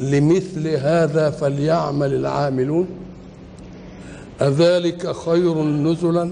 [0.00, 2.86] لمثل هذا فليعمل العاملون.
[4.40, 6.30] أذلك خير نزلا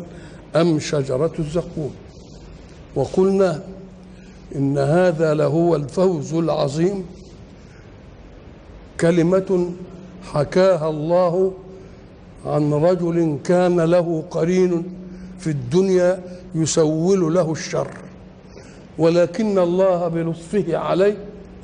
[0.56, 1.94] أم شجرة الزقوم؟
[2.94, 3.62] وقلنا
[4.56, 7.04] إن هذا لهو الفوز العظيم.
[9.00, 9.70] كلمة
[10.22, 11.52] حكاها الله
[12.46, 14.84] عن رجل كان له قرين
[15.38, 16.22] في الدنيا
[16.54, 17.88] يسول له الشر
[18.98, 21.16] ولكن الله بلطفه عليه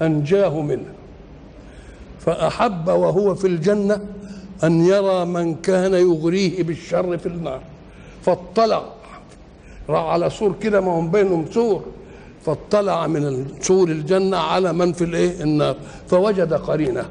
[0.02, 0.97] أنجاه منه.
[2.28, 4.00] فأحب وهو في الجنة
[4.64, 7.60] أن يرى من كان يغريه بالشر في النار.
[8.22, 8.82] فاطلع
[9.88, 11.84] راح على سور كده ما هم بينهم سور.
[12.46, 15.76] فاطلع من سور الجنة على من في الإيه؟ النار.
[16.08, 17.04] فوجد قرينه.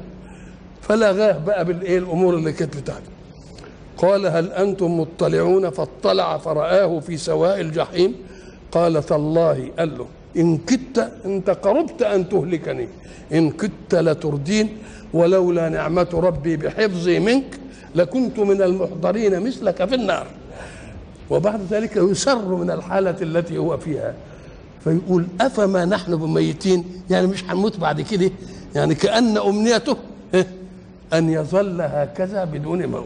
[0.82, 3.10] فلقاه بقى بالإيه؟ الأمور اللي كانت بتاعته.
[3.96, 8.14] قال هل أنتم مطلعون؟ فاطلع فرآه في سواء الجحيم.
[8.72, 12.88] قال تالله قال له إن كدت انت قربت أن تهلكني.
[13.32, 14.68] إن كدت لتردين
[15.12, 17.44] ولولا نعمة ربي بحفظي منك
[17.94, 20.26] لكنت من المحضرين مثلك في النار.
[21.30, 24.14] وبعد ذلك يسر من الحالة التي هو فيها.
[24.84, 28.30] فيقول أفما نحن بميتين؟ يعني مش هنموت بعد كده؟
[28.74, 29.96] يعني كأن أمنيته
[31.12, 33.04] أن يظل هكذا بدون موت.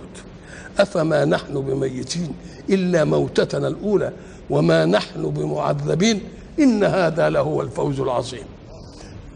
[0.79, 2.35] أفما نحن بميتين
[2.71, 4.13] إلا موتتنا الأولى
[4.51, 6.21] وما نحن بمعذبين
[6.59, 8.45] إن هذا لهو الفوز العظيم.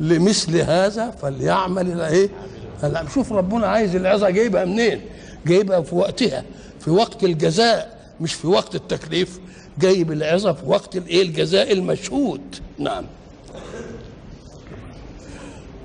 [0.00, 2.28] لمثل هذا فليعمل الايه
[3.14, 5.00] شوف ربنا عايز العظة جايبها منين؟
[5.46, 6.44] جايبها في وقتها
[6.80, 9.40] في وقت الجزاء مش في وقت التكليف.
[9.78, 12.40] جايب العظة في وقت الايه الجزاء المشهود.
[12.78, 13.04] نعم.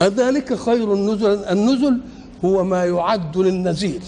[0.01, 1.97] أذلك خير النزل النزل
[2.45, 4.01] هو ما يعد للنزيل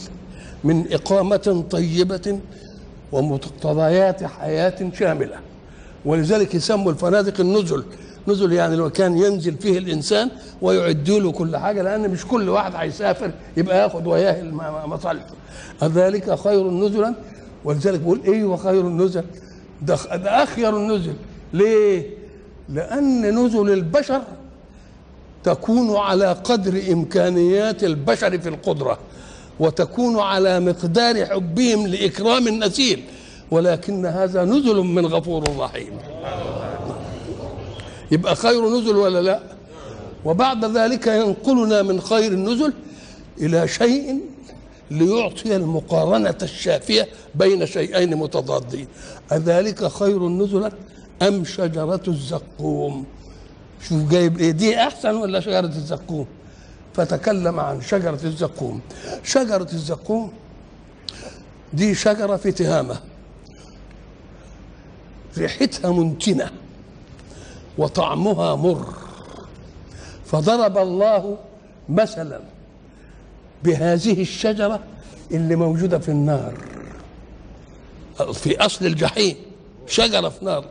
[0.63, 2.39] من إقامة طيبة
[3.11, 5.52] ومقتضيات حياة شاملة.
[6.05, 7.83] ولذلك يسموا الفنادق النزل.
[8.27, 10.29] نزل يعني لو كان ينزل فيه الإنسان
[10.61, 14.43] ويعد له كل حاجة لأن مش كل واحد هيسافر يبقى ياخد وياه
[14.85, 15.25] مصالحه
[15.83, 17.15] ذلك خير نزلا
[17.65, 19.23] ولذلك بيقول إيه وخير النزل
[19.81, 19.95] ده,
[20.43, 21.13] أخير النزل
[21.53, 22.09] ليه؟
[22.69, 24.21] لأن نزل البشر
[25.43, 28.97] تكون على قدر إمكانيات البشر في القدرة
[29.59, 33.03] وتكون على مقدار حبهم لإكرام النزيل
[33.51, 35.97] ولكن هذا نزل من غفور رحيم.
[38.11, 39.39] يبقى خير نزل ولا لا؟
[40.25, 42.73] وبعد ذلك ينقلنا من خير النزل
[43.41, 44.19] إلى شيء
[44.91, 48.87] ليعطي المقارنة الشافية بين شيئين متضادين.
[49.31, 50.71] أذلك خير نزلا
[51.21, 53.05] أم شجرة الزقوم؟
[53.89, 56.25] شوف جايب إيه؟ دي أحسن ولا شجرة الزقوم؟
[56.93, 58.81] فتكلم عن شجرة الزقوم.
[59.23, 60.31] شجرة الزقوم
[61.73, 62.99] دي شجرة في تهامة.
[65.37, 66.51] ريحتها منتنة
[67.77, 68.93] وطعمها مر.
[70.25, 71.37] فضرب الله
[71.89, 72.39] مثلا
[73.63, 74.79] بهذه الشجرة
[75.31, 76.53] اللي موجودة في النار.
[78.33, 79.35] في أصل الجحيم
[79.87, 80.65] شجرة في نار.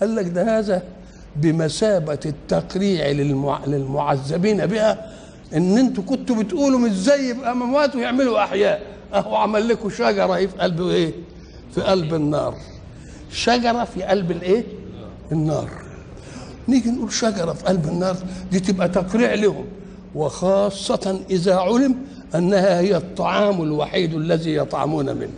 [0.00, 0.82] قال لك ده هذا
[1.36, 3.08] بمثابة التقريع
[3.66, 5.12] للمعذبين بها
[5.54, 8.82] إن أنتوا كنتوا بتقولوا إزاي يبقى اموات ويعملوا أحياء.
[9.14, 11.12] أهو عمل لكم شجرة في قلب إيه؟
[11.74, 12.54] في قلب النار.
[13.32, 14.64] شجرة في قلب الإيه؟
[15.32, 15.68] النار.
[16.68, 18.16] نيجي نقول شجرة في قلب النار
[18.50, 19.64] دي تبقى تقريع لهم
[20.14, 21.96] وخاصة إذا علم
[22.34, 25.32] أنها هي الطعام الوحيد الذي يطعمون منه.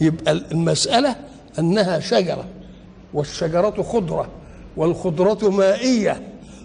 [0.00, 1.16] يبقى المسألة
[1.58, 2.44] أنها شجرة
[3.14, 4.28] والشجرة خضرة
[4.76, 6.22] والخضرة مائية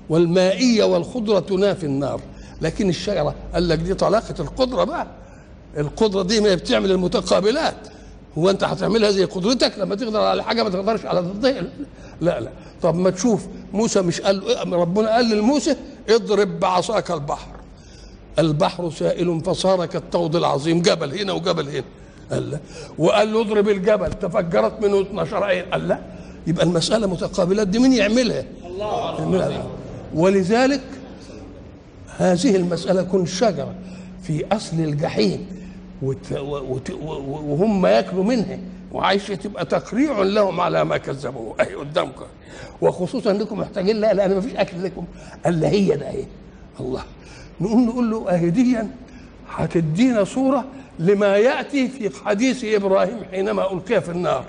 [0.10, 2.22] والمائية والخضرة تنافي النار.
[2.62, 5.08] لكن الشجرة قال لك دي طلاقة القدرة بقى.
[5.78, 7.76] القدرة دي ما بتعمل المتقابلات.
[8.38, 11.64] هو انت هتعملها زي قدرتك لما تقدر على حاجة ما تقدرش على ضدها
[12.22, 12.50] لا لا.
[12.82, 14.44] طب ما تشوف موسى مش قال
[14.74, 15.76] ربنا قال لموسى
[16.10, 17.52] اضرب بعصاك البحر.
[18.40, 20.82] البحر سائل فصار كالطود العظيم.
[20.82, 21.84] جبل هنا وجبل هنا.
[22.32, 22.60] قال لا.
[22.98, 24.14] وقال له اضرب الجبل.
[24.14, 25.66] تفجرت منه 12 عين.
[25.72, 26.00] قال لا.
[26.48, 29.68] يبقى المسألة متقابلات دي مين يعملها؟ الله يعملها.
[30.14, 30.82] ولذلك
[32.18, 33.74] هذه المسألة كن شجرة
[34.24, 35.59] في أصل الجحيم.
[36.02, 38.60] وهم ياكلوا منها
[38.92, 41.56] وعايشه تبقى تقريع لهم على ما كذبوه.
[41.60, 42.26] اهي قدامكم.
[42.82, 45.06] وخصوصا إنكم محتاجين لا لأن ما فيش أكل لكم.
[45.46, 46.26] قال لا هي ده اهي
[46.80, 47.04] الله.
[47.62, 48.90] نقوم نقول له اهديا
[49.50, 50.66] هتدينا صورة
[51.00, 54.46] لما يأتي في حديث إبراهيم حينما ألقي في النار.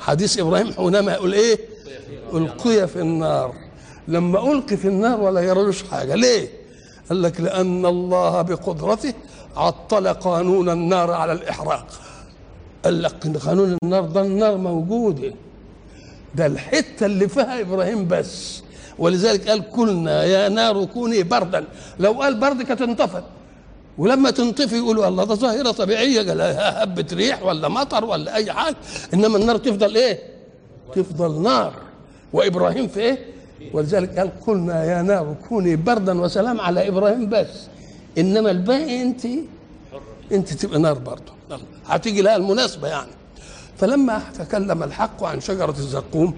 [0.00, 1.58] حديث إبراهيم حينما يقول إيه؟
[2.34, 3.54] ألقي في النار.
[4.08, 6.14] لما ألقي في النار ولا يرلوش حاجة.
[6.14, 6.48] ليه؟
[7.08, 9.12] قال لك لأن الله بقدرته
[9.56, 11.86] عطل قانون النار على الإحراق.
[12.84, 15.32] قال لك قانون النار ده النار موجودة.
[16.34, 18.62] ده الحتة اللي فيها إبراهيم بس.
[18.98, 21.64] ولذلك قال كلنا يا نار كوني بردا.
[21.98, 23.24] لو قال برد كانت انطفت
[23.98, 26.28] ولما تنطفي يقولوا الله ده ظاهرة طبيعية.
[26.28, 28.76] قال هبه ريح ولا مطر ولا أي حاجة.
[29.14, 30.18] إنما النار تفضل إيه؟
[30.94, 31.72] تفضل نار.
[32.32, 33.37] وإبراهيم في إيه؟
[33.72, 37.66] ولذلك قال قلنا يا نار كوني بردا وسلام على إبراهيم بس.
[38.18, 39.26] إنما الباقي انت
[40.32, 41.32] أنت تبقى نار برضه.
[41.86, 43.10] هتيجي لها المناسبة يعني.
[43.78, 46.34] فلما تكلم الحق عن شجرة الزقوم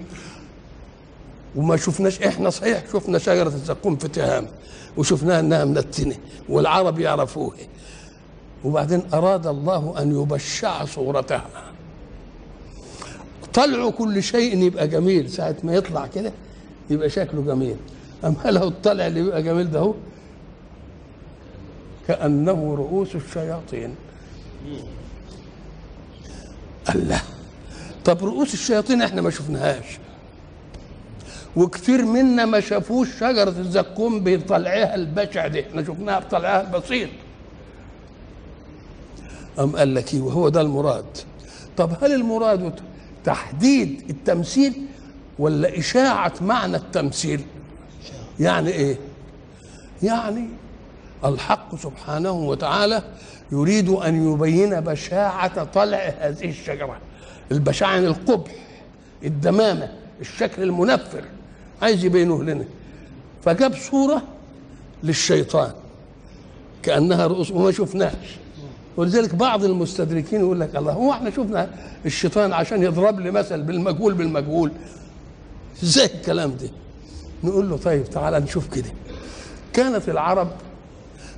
[1.55, 4.47] وما شفناش إحنا صحيح شفنا شجرة الزقوم في تهام
[4.97, 6.15] وشفناها إنها منتنه
[6.49, 7.57] والعرب يعرفوها
[8.63, 11.45] وبعدين أراد الله أن يبشع صورتها.
[13.53, 15.29] طلعوا كل شيء يبقى جميل.
[15.29, 16.31] ساعة ما يطلع كده
[16.91, 17.75] يبقى شكله جميل.
[18.23, 19.93] اما له الطلع اللي يبقى جميل ده هو؟
[22.07, 23.95] كأنه رؤوس الشياطين.
[26.95, 27.21] الله.
[28.05, 29.85] طب رؤوس الشياطين إحنا ما شفناهاش.
[31.55, 35.61] وكثير منا ما شافوش شجرة الزقوم بطلعها البشع دي.
[35.61, 37.09] إحنا شفناها بطلعها البسيط.
[39.59, 41.17] أم قال لك إيه؟ وهو ده المراد.
[41.77, 42.73] طب هل المراد
[43.23, 44.73] تحديد التمثيل؟
[45.41, 47.41] ولا إشاعة معنى التمثيل؟
[48.39, 48.97] يعني إيه؟
[50.03, 50.47] يعني
[51.25, 53.03] الحق سبحانه وتعالى
[53.51, 56.97] يريد أن يبين بشاعة طلع هذه الشجرة
[57.51, 58.51] البشاعة القبح
[59.23, 59.91] الدمامة
[60.21, 61.23] الشكل المنفر
[61.81, 62.65] عايز يبينه لنا.
[63.45, 64.21] فجاب صورة
[65.03, 65.71] للشيطان
[66.83, 68.37] كأنها رؤوس وما شفناش
[68.97, 71.69] ولذلك بعض المستدركين يقول لك الله هو إحنا شفنا
[72.05, 74.71] الشيطان عشان يضرب لي مثل بالمجهول بالمجهول.
[75.83, 76.69] إزاي الكلام ده؟
[77.43, 78.89] نقول له طيب تعالى نشوف كده.
[79.73, 80.51] كانت العرب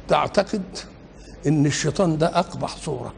[0.08, 0.62] تعتقد
[1.48, 3.14] إن الشيطان ده أقبح صورة.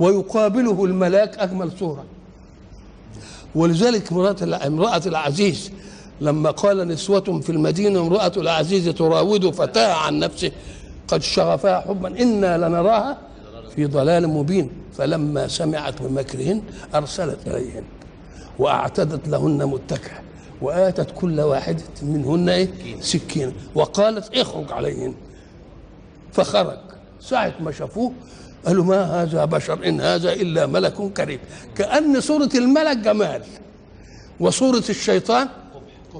[0.00, 2.04] ويقابله الملاك أجمل صورة.
[3.54, 4.12] ولذلك
[4.66, 5.70] امرأة العزيز
[6.20, 10.52] لما قال نسوة في المدينة امرأة العزيز تراود فتاة عن نفسه
[11.08, 13.18] قد شغفها حبا إنا لنراها
[13.76, 14.70] في ضلال مبين.
[14.98, 16.62] فلما سمعت بمكرهن
[16.94, 17.84] أرسلت إليهن.
[18.58, 20.22] وأعتدت لهن متكئة
[20.62, 22.68] وآتت كل واحدة منهن إيه؟
[23.00, 23.52] سكينة.
[23.74, 25.14] وقالت اخرج عليهن.
[26.32, 26.78] فخرج.
[27.20, 28.12] ساعة ما شافوه
[28.66, 31.38] قالوا ما هذا بشر إن هذا إلا ملك كريم.
[31.76, 33.42] كأن صورة الملك جمال
[34.40, 35.48] وصورة الشيطان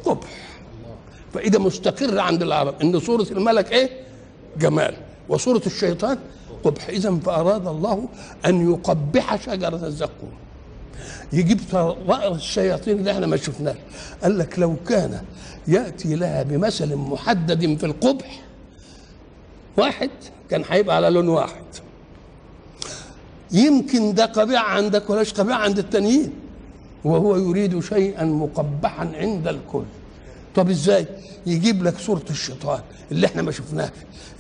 [0.05, 0.29] قبح.
[1.35, 3.91] فإذا مستقر عند العرب إن صورة الملك إيه؟
[4.59, 4.95] جمال
[5.29, 6.19] وصورة الشيطان
[6.65, 6.89] قبح.
[6.89, 8.09] إذا فأراد الله
[8.47, 10.33] أن يقبح شجرة الزقوم.
[11.33, 11.61] يجيب
[12.09, 13.75] رأس الشياطين اللي إحنا ما شفناه
[14.23, 15.23] قال لك لو كان
[15.69, 18.41] يأتي لها بمثل محدد في القبح
[19.77, 20.11] واحد
[20.51, 21.65] كان هيبقى على لون واحد.
[23.51, 26.33] يمكن ده قبيح عندك ولاش قبيح عند التانيين.
[27.05, 29.85] وهو يريد شيئا مقبحا عند الكل.
[30.55, 31.07] طب إزاي؟
[31.47, 32.81] يجيب لك صورة الشيطان
[33.13, 33.91] اللي إحنا ما شفناهش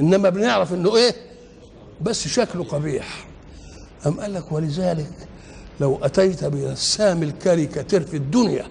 [0.00, 1.14] إنما بنعرف إنه إيه؟
[2.00, 3.26] بس شكله قبيح.
[4.06, 5.10] أم قال لك ولذلك
[5.82, 8.66] لو أتيت برسام الكاريكاتير في الدنيا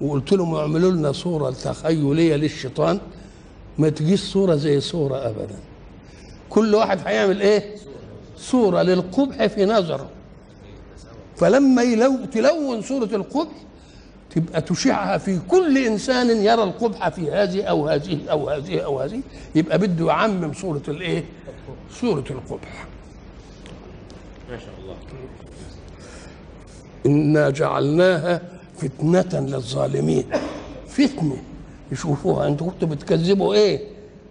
[0.00, 3.00] وقلت لهم اعملوا لنا صورة تخيلية للشيطان
[3.78, 5.58] ما تجيش صورة زي صورة أبدا.
[6.50, 7.76] كل واحد هيعمل إيه؟
[8.36, 10.08] صورة للقبح في نظره.
[11.36, 13.52] فلما يلو تلون صورة القبح
[14.30, 19.20] تبقى تشعها في كل إنسان يرى القبح في هذه أو هذه أو هذه أو هذه
[19.54, 21.24] يبقى بده يعمم صورة الإيه؟
[22.00, 22.86] صورة القبح.
[24.50, 24.96] ما شاء الله.
[27.06, 28.40] إنا جعلناها
[28.76, 30.24] فتنة للظالمين
[30.88, 31.36] فتنة
[31.92, 33.80] يشوفوها أنتوا كنتوا بتكذبوا إيه؟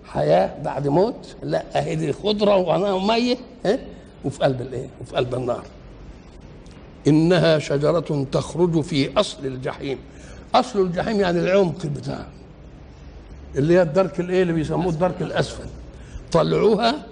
[0.06, 2.56] حياة بعد موت؟ لا أهي دي خضرة
[2.94, 3.80] ومية ها؟
[4.26, 5.64] وفي قلب الإيه؟ وفي قلب النار.
[7.08, 9.98] إنها شجرة تخرج في أصل الجحيم.
[10.56, 12.28] أصل الجحيم يعني العمق بتاعه.
[13.56, 15.66] اللي هي الدرك الإيه اللي بيسموه الدرك الأسفل.
[16.32, 17.06] طلعها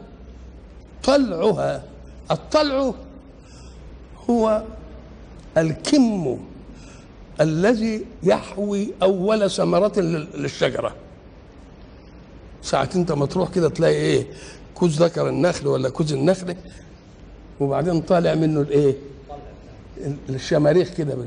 [1.04, 1.84] طلعها
[2.32, 2.94] الطلع
[4.30, 4.64] هو
[5.58, 6.38] الكم
[7.42, 10.00] الذي يحوي أول ثمرة
[10.36, 10.96] للشجرة
[12.64, 14.28] ساعة انت ما تروح كده تلاقي إيه
[14.76, 16.56] كوز ذكر النخل ولا كوز النخل
[17.60, 18.96] وبعدين طالع منه الايه
[20.30, 21.18] الشماريخ كده.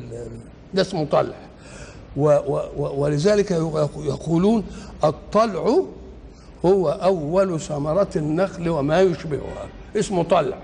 [0.74, 1.34] ده اسمه طلع
[2.16, 2.60] و و
[3.02, 3.50] ولذلك
[3.96, 4.64] يقولون
[5.04, 5.84] الطلع
[6.64, 10.58] هو أول ثمرة النخل وما يشبهها اسمه طلع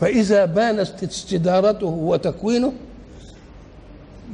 [0.00, 2.72] فإذا بانت استدارته وتكوينه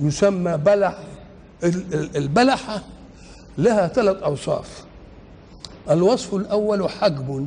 [0.01, 0.99] يسمى بلح
[1.65, 2.83] ال- ال- البلحة
[3.59, 4.85] لها ثلاث أوصاف.
[5.91, 7.47] الوصف الأول حجم.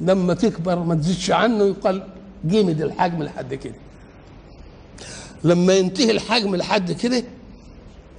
[0.00, 2.02] لما تكبر ما تزيدش عنه يقال
[2.44, 3.74] جمد الحجم لحد كده.
[5.44, 7.24] لما ينتهي الحجم لحد كده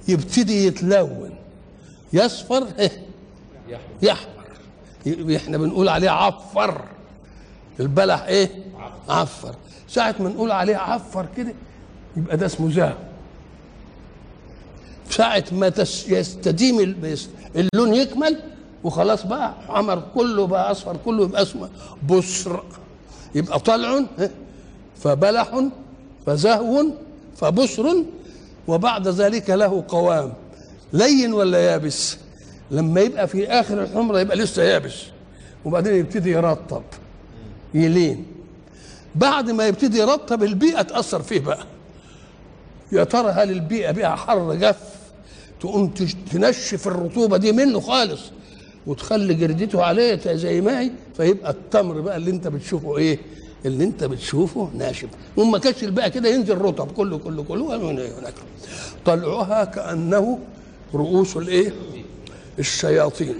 [0.08, 1.30] يبتدي يتلون.
[2.12, 2.90] يصفر إيه؟
[4.02, 4.44] يحمر.
[5.06, 6.84] ي- إحنا بنقول عليه عفر.
[7.80, 8.50] البلح إيه؟
[9.08, 9.54] عفر.
[9.88, 11.54] ساعة ما نقول عليه عفر كده
[12.16, 12.94] يبقى ده اسمه زاهو
[15.10, 15.72] ساعة ما
[16.08, 17.18] يستديم ال-
[17.56, 18.38] اللون يكمل
[18.84, 21.68] وخلاص بقى عمر كله بقى أصفر كله يبقى اسمه
[22.08, 22.56] بصر
[23.34, 24.04] يبقى طلع؟
[25.00, 25.60] فبلح
[26.26, 26.84] فزهو
[27.36, 27.94] فبصر
[28.68, 30.32] وبعد ذلك له قوام.
[30.92, 32.16] لين ولا يابس؟
[32.70, 34.94] لما يبقى في آخر الحمره يبقى لسه يابس
[35.64, 36.82] وبعدين يبتدي يرطب.
[37.74, 38.26] يلين.
[39.14, 41.66] بعد ما يبتدي يرطب البيئه تأثر فيه بقى.
[42.92, 44.94] يا ترى هل البيئة بها حر جف؟
[45.60, 45.94] تقوم
[46.32, 48.20] تنشف الرطوبة دي منه خالص
[48.86, 53.18] وتخلي جردته عليه زي ما هي فيبقى التمر بقى اللي انت بتشوفه إيه؟
[53.66, 55.08] اللي انت بتشوفه ناشف.
[55.36, 56.90] وما كانش بقى كده ينزل رطب.
[56.92, 58.34] كله كله كله هناك
[59.04, 60.38] طلعها كأنه
[60.94, 61.72] رؤوس الايه؟
[62.58, 63.34] الشياطين.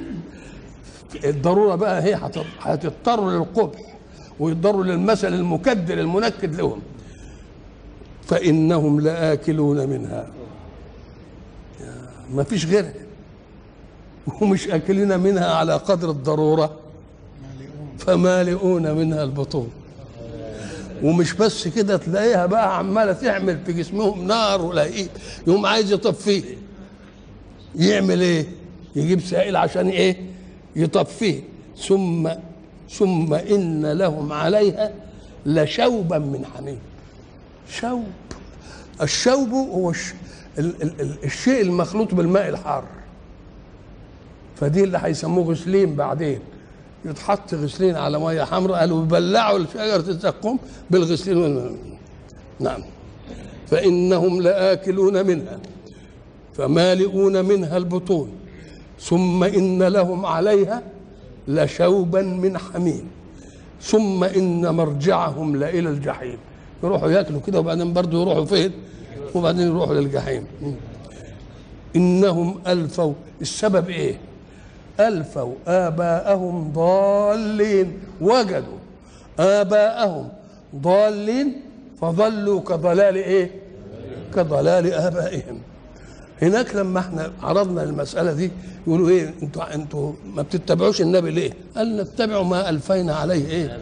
[1.24, 3.93] الضرورة بقى هي هت- هتضطروا للقبح.
[4.40, 6.80] ويضطروا للمثل المكدر المنكد لهم.
[8.26, 10.26] فإنهم لآكلون منها.
[12.34, 12.92] ما فيش غيرها.
[14.40, 16.78] ومش آكلين منها على قدر الضرورة.
[17.98, 19.70] فمالئون منها البطون.
[21.02, 25.08] ومش بس كده تلاقيها بقى عمالة تعمل في جسمهم نار ولا إيه
[25.46, 26.42] يقوم عايز يطفيه
[27.76, 28.46] يعمل إيه؟
[28.96, 30.16] يجيب سائل عشان إيه؟
[30.76, 31.40] يطفيه
[31.88, 32.28] ثم
[32.90, 34.92] ثم إن لهم عليها
[35.46, 36.78] لشوبا من حميم.
[37.70, 38.04] شوب.
[39.02, 40.14] الشوب هو الش...
[40.58, 40.82] ال...
[40.82, 41.00] ال...
[41.00, 41.24] ال...
[41.24, 42.84] الشيء المخلوط بالماء الحار.
[44.56, 46.40] فدي اللي هيسموه غسلين بعدين.
[47.04, 50.58] يتحط غسلين على مية حمراء قالوا يبلعوا شجره الزقوم
[50.90, 51.76] بالغسلين
[52.60, 52.82] نعم.
[53.66, 55.58] فإنهم لآكلون منها
[56.54, 58.30] فمالئون منها البطون.
[59.00, 60.82] ثم إن لهم عليها
[61.48, 63.04] لشوبا من حميم.
[63.82, 66.38] ثم إن مرجعهم لإلى الجحيم.
[66.82, 68.72] يروحوا ياكلوا كده وبعدين برضه يروحوا فين؟
[69.34, 70.46] وبعدين يروحوا للجحيم.
[71.96, 74.18] إنهم ألفوا السبب إيه؟
[75.00, 77.92] ألفوا آباءهم ضالين.
[78.20, 78.78] وجدوا
[79.38, 80.28] آباءهم
[80.76, 81.60] ضالين
[82.00, 83.50] فضلوا كضلال إيه؟
[84.34, 85.58] كضلال آبائهم.
[86.42, 88.50] هناك لما إحنا عرضنا المسألة دي
[88.86, 93.78] يقولوا إيه أنتوا أنتوا ما بتتبعوش النبي ليه؟ قال نتبع ما ألفينا عليه إيه؟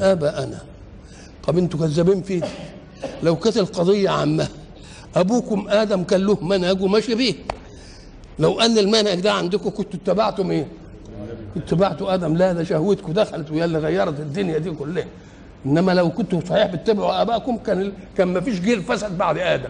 [0.00, 0.58] آباءنا
[1.46, 2.42] طب أنتوا كذابين فيه
[3.22, 4.48] لو كانت القضية عامة
[5.16, 7.34] أبوكم آدم كان له منهج وماشي بيه
[8.38, 10.66] لو أن المنهج ده عندكم كنتوا اتبعتم إيه؟
[11.54, 15.04] كنتوا اتبعتوا آدم لا ده شهوتكم دخلت وهي اللي غيرت الدنيا دي كلها
[15.66, 19.68] إنما لو كنتوا صحيح بتتبعوا ابائكم كان كان ما فيش جيل فسد بعد آدم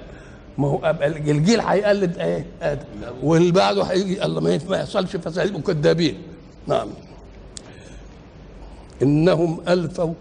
[0.59, 2.85] ما هو الجيل هيقلد إيه؟ آدم.
[3.23, 6.19] واللي بعده هيجي الله ما يحصلش فساد يبقوا كذابين
[6.67, 6.89] نعم.
[9.03, 10.15] إنهم ألفوا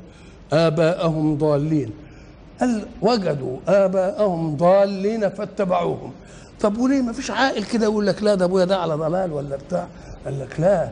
[0.53, 1.91] آباءهم ضالين.
[2.59, 6.11] قال وجدوا آباءهم ضالين فاتبعوهم.
[6.61, 9.55] طب وليه ما فيش عاقل كده يقول لك لا ده أبويا ده على ضلال ولا
[9.55, 9.87] بتاع؟
[10.25, 10.89] قال لك لا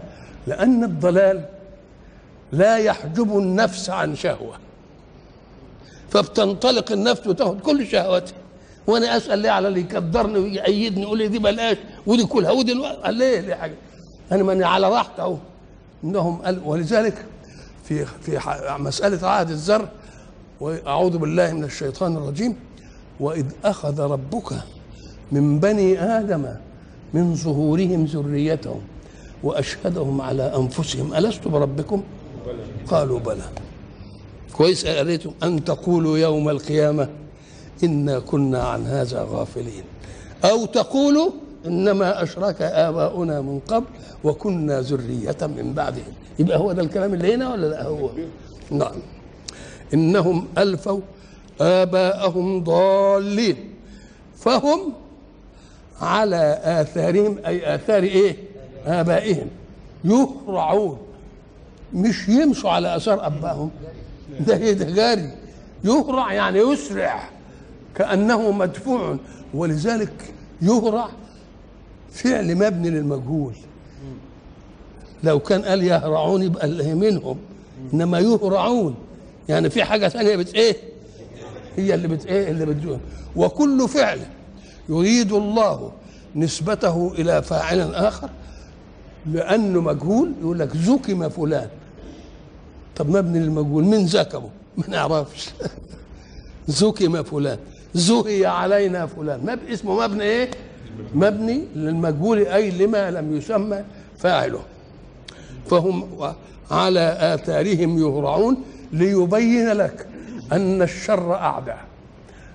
[0.47, 1.45] لأن الضلال
[2.51, 4.57] لا يحجب النفس عن شهوة.
[6.09, 8.35] فبتنطلق النفس وتاخد كل شهوتها
[8.87, 11.77] وأنا اسال ليه على اللي يقدرني ويأيدني يقول لي دي بلاش
[12.07, 13.73] ودي كلها ودي الو- قال ليه؟ ليه حاجة؟
[14.31, 15.37] أنا ماني على راحتي اهو.
[16.03, 17.25] انهم قال ولذلك
[17.83, 18.39] في في
[18.79, 19.87] مسألة عهد الزر
[20.61, 22.55] واعوذ بالله من الشيطان الرجيم
[23.19, 24.51] وإذ أخذ ربك
[25.31, 26.45] من بني آدم
[27.13, 28.81] من ظهورهم ذريتهم
[29.43, 32.03] وأشهدهم على أنفسهم ألست بربكم؟
[32.87, 33.41] قالوا بلى.
[34.53, 37.07] كويس قريتم أن تقولوا يوم القيامة
[37.83, 39.83] إنا كنا عن هذا غافلين.
[40.45, 41.31] أو تقولوا
[41.65, 43.85] إنما أشرك آباؤنا من قبل
[44.23, 46.13] وكنا ذرية من بعدهم.
[46.39, 48.09] يبقى هو ده الكلام اللي هنا ولا لا؟ هو.
[48.71, 48.95] نعم.
[49.93, 50.99] إنهم ألفوا
[51.61, 53.69] آباءهم ضالين.
[54.37, 54.93] فهم
[56.01, 58.35] على آثارهم أي آثار إيه؟
[58.85, 59.47] آبائهم.
[60.03, 60.97] يهرعون.
[61.93, 63.71] مش يمشوا على آثار أبائهم.
[64.39, 65.31] ده إيه؟ ده جاري
[65.83, 67.29] يهرع يعني يسرع.
[67.95, 69.17] كأنه مدفوع
[69.53, 71.09] ولذلك يهرع
[72.11, 73.53] فعل مبني للمجهول.
[75.23, 77.37] لو كان قال يهرعون يبقى منهم
[77.93, 78.95] إنما يهرعون.
[79.49, 80.75] يعني في حاجة ثانية بت إيه؟
[81.77, 82.99] هي اللي بت إيه؟ اللي بتجون
[83.35, 84.19] وكل فعل
[84.89, 85.91] يريد الله
[86.35, 88.29] نسبته إلى فاعل آخر
[89.25, 90.31] لأنه مجهول.
[90.41, 91.69] يقول لك زكم فلان.
[92.95, 95.49] طب مبني للمجهول مين زكمه؟ ما نعرفش.
[96.67, 97.57] زكم فلان.
[97.95, 99.39] زهي علينا فلان.
[99.45, 100.51] مب اسمه مبني إيه؟
[101.13, 103.83] مبني للمجهول أي لما لم يسمى
[104.17, 104.61] فاعله.
[105.69, 106.07] فهم
[106.71, 108.57] على آثارهم يهرعون
[108.93, 110.07] ليبين لك
[110.51, 111.73] أن الشر أعدى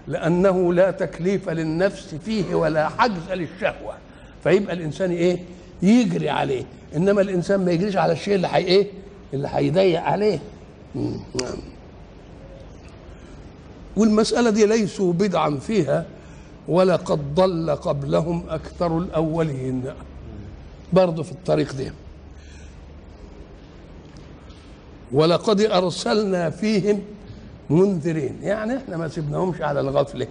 [0.06, 3.94] لأنه لا تكليف للنفس فيه ولا حجز للشهوة.
[4.44, 5.38] فيبقى الإنسان إيه؟
[5.82, 6.64] يجري عليه.
[6.96, 8.86] إنما الإنسان ما يجريش على الشيء اللي حي إيه؟
[9.34, 10.38] اللي هيضيق عليه.
[10.94, 11.58] نعم.
[14.00, 16.06] والمسألة دي ليسوا بدعا فيها
[16.68, 19.82] ولقد ضل قبلهم أكثر الأولين.
[20.92, 21.92] برضه في الطريق ده
[25.12, 27.00] ولقد أرسلنا فيهم
[27.70, 28.36] منذرين.
[28.42, 30.26] يعني إحنا ما سيبناهمش على الغفلة.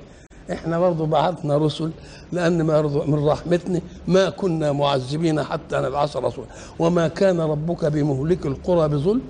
[0.52, 1.92] إحنا برضه بعثنا رسل
[2.32, 6.48] لأن ما من رحمتنا ما كنا معذبين حتى نبعث رسولا.
[6.80, 9.22] وما كان ربك بمهلك القرى بظلم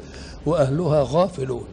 [0.46, 1.66] وأهلها غافلون.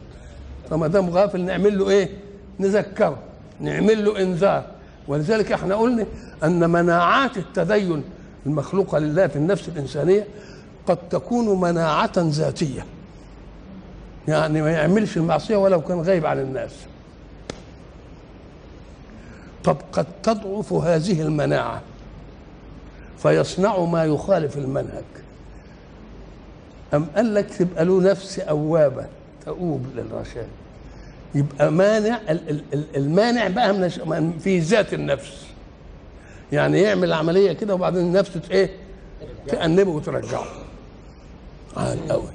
[0.69, 2.26] فما دام غافل نعمل له إيه؟
[2.59, 3.17] نذكره
[3.59, 4.65] نعمل له إنذار.
[5.07, 6.05] ولذلك إحنا قلنا
[6.43, 8.03] أن مناعات التدين
[8.45, 10.27] المخلوقة لله في النفس الإنسانية
[10.87, 12.85] قد تكون مناعة ذاتية.
[14.27, 16.71] يعني ما يعملش المعصية ولو كان غايب عن الناس.
[19.63, 21.81] طب قد تضعف هذه المناعة
[23.17, 25.03] فيصنع ما يخالف المنهج.
[26.93, 29.05] أم قال لك تبقى له نفس أوابة
[29.45, 30.47] تؤوب للرشاد؟
[31.35, 33.73] يبقى مانع ال- ال- ال- المانع بقى
[34.05, 35.45] من في ذات النفس.
[36.51, 38.69] يعني يعمل العملية كده وبعدين النفس إيه؟
[39.47, 40.45] تأنبه وترجعه.
[41.77, 42.29] على الأول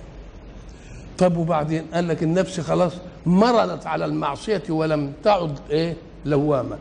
[1.18, 2.92] طب وبعدين؟ قال لك النفس خلاص
[3.26, 6.78] مرضت على المعصية ولم تعد إيه؟ لوامة.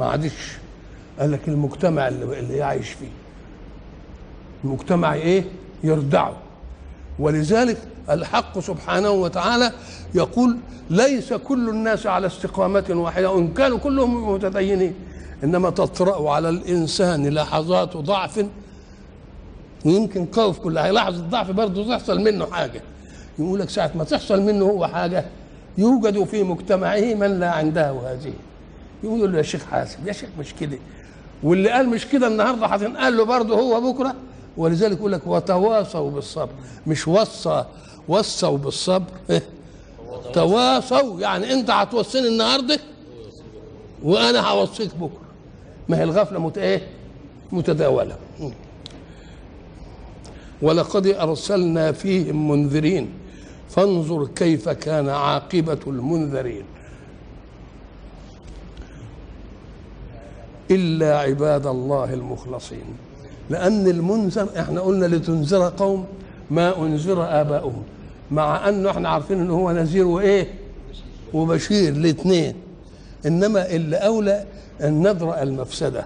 [0.00, 0.32] ما عادش.
[1.20, 3.08] قال لك المجتمع اللي, اللي عايش فيه.
[4.64, 5.44] المجتمع إيه؟
[5.84, 6.36] يردعه.
[7.18, 7.78] ولذلك
[8.10, 9.72] الحق سبحانه وتعالى
[10.14, 10.56] يقول
[10.90, 14.94] ليس كل الناس على استقامة واحدة وإن كانوا كلهم متدينين
[15.44, 18.46] إنما تطرأ على الإنسان لحظات ضعف.
[19.86, 22.82] ويمكن قوي في كل حاجة لحظة ضعف برضه تحصل منه حاجة.
[23.38, 25.24] يقول لك ساعة ما تحصل منه هو حاجة
[25.78, 28.32] يوجد في مجتمعه من لا عنده هذه.
[29.04, 30.78] يقول له يا شيخ حاسب يا شيخ مش كده.
[31.42, 34.14] واللي قال مش كده النهارده هتنقال له برضه هو بكرة.
[34.56, 36.52] ولذلك يقول لك وتواصوا بالصبر
[36.86, 37.64] مش وصى
[38.08, 39.12] وصوا بالصبر.
[39.30, 39.42] إيه؟
[40.32, 41.20] تواصوا.
[41.20, 42.80] يعني انت هتوصيني النهارده
[44.02, 45.30] وأنا هوصيك بكره.
[45.88, 46.86] ما هي الغفلة مت إيه؟
[47.52, 48.16] متداولة.
[50.62, 53.10] ولقد أرسلنا فيهم منذرين.
[53.70, 56.64] فانظر كيف كان عاقبة المنذرين.
[60.70, 62.84] إلا عباد الله المخلصين.
[63.50, 66.06] لأن المنذر إحنا قلنا لتنذر قوم
[66.50, 67.82] ما انذر آباؤهم
[68.30, 70.46] مع انه إحنا عارفين ان هو نذير وإيه؟
[71.34, 72.54] وبشير الاثنين
[73.26, 74.44] إنما اللي أولى
[74.80, 76.04] أن ندرا المفسدة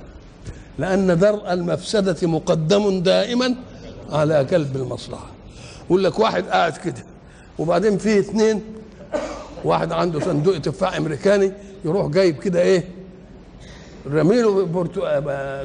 [0.78, 3.54] لأن درء المفسدة مقدم دائما
[4.12, 5.26] على جلب المصلحة.
[5.87, 7.04] يقول لك واحد قاعد كده
[7.59, 8.61] وبعدين فيه اثنين
[9.64, 11.52] واحد عنده صندوق تفاح أمريكاني
[11.85, 12.85] يروح جايب كده إيه؟
[14.07, 15.00] رميله برتو...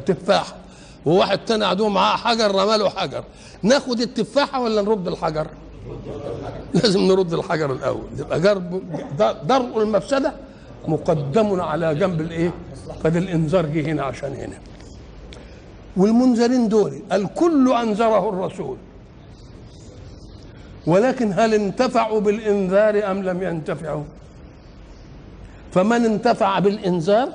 [0.06, 0.56] تفاح.
[1.06, 3.24] وواحد تاني عدو معاه حجر رماله حجر
[3.64, 5.48] ناخد التفاحة ولا نرد الحجر؟
[6.74, 8.04] لازم نرد الحجر الأول.
[8.18, 8.40] يبقى
[9.44, 10.34] درء المفسدة
[10.88, 12.54] مقدم على جنب الإيه؟
[13.04, 14.58] قد الإنذار جه هنا عشان هنا.
[15.98, 18.78] والمنذرين دول الكل أنذره الرسول.
[20.88, 24.04] ولكن هل انتفعوا بالإنذار أم لم ينتفعوا؟
[25.72, 27.30] فمن انتفع بالإنذار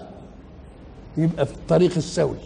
[1.17, 2.37] يبقى في الطريق السوي.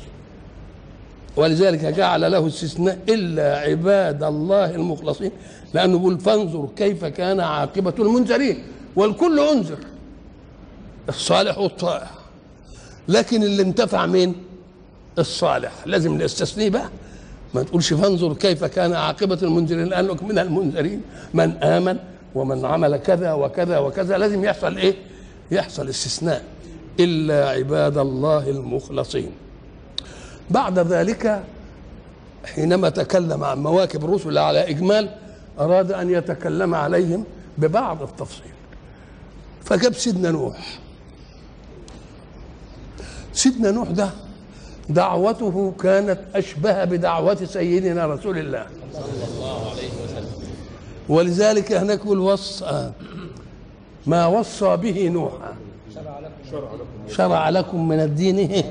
[1.38, 5.31] ولذلك جعل له استثناء إلا عباد الله المخلصين
[5.74, 8.62] لأنه بيقول فانظر كيف كان عاقبة المنذرين
[8.96, 9.79] والكل أنذر
[11.09, 12.11] الصالح والطائع.
[13.09, 14.35] لكن اللي انتفع مين؟
[15.18, 15.72] الصالح.
[15.87, 16.88] لازم نستثنيه بقى.
[17.55, 21.03] ما تقولش فانظر كيف كان عاقبة المنذرين لأنه من المنذرين
[21.35, 21.96] من آمن
[22.35, 24.18] ومن عمل كذا وكذا وكذا.
[24.18, 24.94] لازم يحصل إيه؟
[25.51, 26.44] يحصل استثناء
[27.01, 29.31] إلا عباد الله المخلصين.
[30.50, 31.42] بعد ذلك
[32.44, 35.08] حينما تكلم عن مواكب الرسل على إجمال
[35.61, 37.24] أراد أن يتكلم عليهم
[37.58, 38.52] ببعض التفصيل.
[39.64, 40.78] فجاب سيدنا نوح.
[43.32, 44.11] سيدنا نوح ده
[44.88, 48.66] دعوته كانت أشبه بدعوة سيدنا رسول الله.
[51.08, 52.92] ولذلك هناك الوصى
[54.06, 55.54] ما وصى به نوحا.
[57.16, 57.88] شرع لكم.
[57.88, 58.38] من الدين.
[58.38, 58.64] إيه؟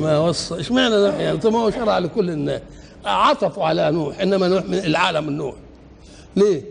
[0.00, 2.60] ما وصى إشمعنى نوح؟ يعني طب ما هو شرع لكل الناس.
[3.04, 5.54] عطفوا على نوح إنما نوح من العالم النوح.
[6.36, 6.62] ليه؟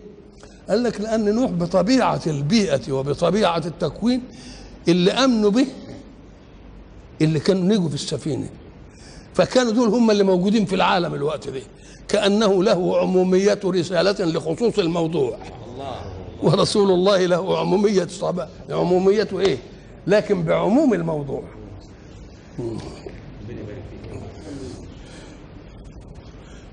[0.69, 4.21] قال لك لأن نوح بطبيعة البيئة وبطبيعة التكوين
[4.87, 5.67] اللي آمنوا به
[7.21, 8.49] اللي كانوا نجوا في السفينة.
[9.33, 11.61] فكانوا دول هم اللي موجودين في العالم الوقت ده.
[12.07, 15.37] كأنه له عمومية رسالة لخصوص الموضوع.
[16.43, 19.57] ورسول الله له عمومية صعبة عموميته إيه؟
[20.07, 21.43] لكن بعموم الموضوع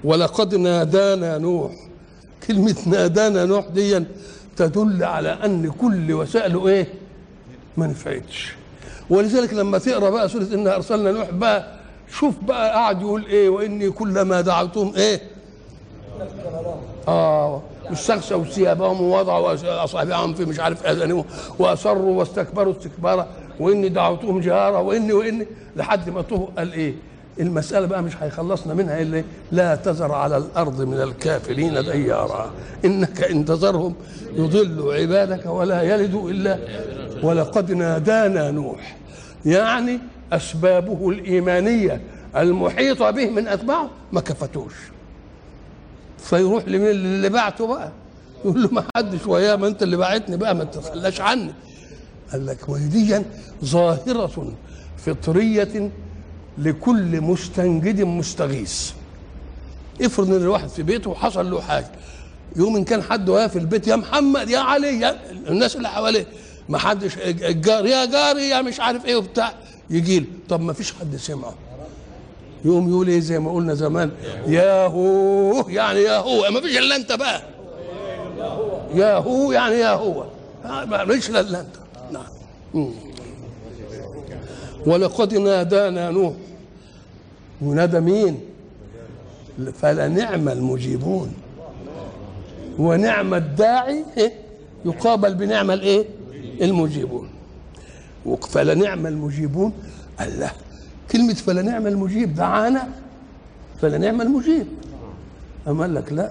[0.04, 1.72] ولقد نادانا نوح
[2.46, 4.04] كلمة نادانا نوح دي
[4.56, 6.86] تدل على أن كل وسائله إيه؟
[7.76, 8.52] ما نفعتش
[9.10, 11.78] ولذلك لما تقرأ بقى سورة إنا أرسلنا نوح بقى
[12.10, 15.20] شوف بقى قاعد يقول إيه وإني كلما دعوتهم إيه؟
[17.08, 21.24] آه واستغشوا ثيابهم ووضعوا أصابعهم في مش عارف آذانهم
[21.58, 23.26] وأصروا واستكبروا استكبارا.
[23.60, 25.46] وإني دعوتهم جهارا وإني وإني.
[25.76, 26.94] لحد ما طه قال إيه؟
[27.40, 32.50] المسألة بقى مش هيخلصنا منها إلا لا تذر على الأرض من الكافرين ديارا.
[32.84, 33.94] إنك إن تذرهم
[34.32, 36.58] يضلوا عبادك ولا يلدوا إلا.
[37.22, 38.96] ولقد نادانا نوح.
[39.46, 39.98] يعني
[40.32, 42.00] أسبابه الإيمانية
[42.36, 44.72] المحيطة به من أتباعه ما كفتوش.
[46.18, 47.92] فيروح لمين؟ اللي بعته بقى.
[48.44, 51.52] يقول له ما حدش وياه ما انت اللي بعتني بقى ما تتخلاش عني.
[52.32, 53.24] قال لك وديا
[53.64, 54.52] ظاهرة
[54.98, 55.90] فطرية
[56.58, 58.90] لكل مستنجد مستغيث.
[60.02, 61.90] افرض ان الواحد في بيته وحصل له حاجة.
[62.56, 66.26] يوم إن كان حد واقف في البيت يا محمد يا علي يا الناس اللي حواليه.
[66.68, 69.52] ما حدش الجار يا جاري يا مش عارف إيه وبتاع.
[69.90, 71.54] يجي له طب ما فيش حد سمعه.
[72.64, 74.10] يقوم يقول إيه زي ما قلنا زمان
[74.46, 77.42] يا هو يعني يا هو ما فيش إلا أنت بقى.
[78.94, 80.24] يا هو يعني يا هو
[80.64, 81.76] ما فيش إلا أنت.
[82.12, 82.90] نعم.
[84.86, 86.32] ولقد نادانا نوح.
[87.62, 88.40] ونادى مين؟
[89.74, 91.34] فلنعم المجيبون.
[92.78, 94.32] ونعم الداعي إيه؟
[94.84, 96.04] يقابل بنعم الإيه؟
[96.62, 97.28] المجيبون.
[98.48, 99.72] فلنعم المجيبون.
[100.20, 100.50] الله
[101.10, 102.88] كلمة فلنعم المجيب دعانا
[103.80, 104.66] فلنعم المجيب.
[105.68, 106.30] أما قال لك لا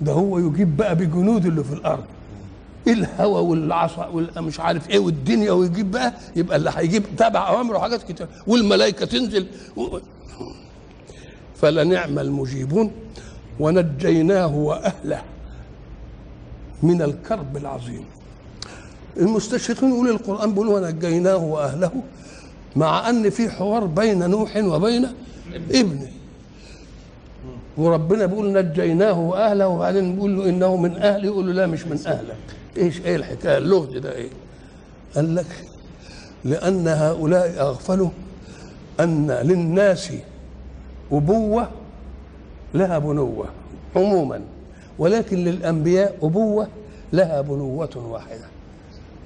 [0.00, 2.04] ده هو يجيب بقى بجنود اللي في الأرض.
[2.88, 8.26] الهوى والعصا والمش عارف إيه والدنيا ويجيب بقى؟ يبقى اللي هيجيب تبع اوامره وحاجات كتير.
[8.46, 9.46] والملائكة تنزل.
[9.76, 9.98] و...
[11.56, 12.90] فلنعم المجيبون
[13.60, 15.22] ونجيناه وأهله
[16.82, 18.04] من الكرب العظيم.
[19.16, 21.90] المستشرقين يقول القرآن بيقول ونجيناه وأهله.
[22.76, 25.06] مع أن في حوار بين نوح وبين
[25.70, 26.10] ابنه.
[27.76, 32.00] وربنا بيقول نجيناه وأهله وبعدين بيقول له إنه من أهلي يقول له لا مش من
[32.06, 32.36] أهلك.
[32.76, 34.28] إيش إيه الحكاية؟ اللغز ده إيه؟
[35.14, 35.64] قال لك
[36.44, 38.08] لأن هؤلاء أغفلوا
[39.00, 40.12] أن للناس
[41.12, 41.68] أبوة
[42.74, 43.46] لها بنوة
[43.96, 44.40] عموما
[44.98, 46.68] ولكن للأنبياء أبوة
[47.12, 48.44] لها بنوة واحدة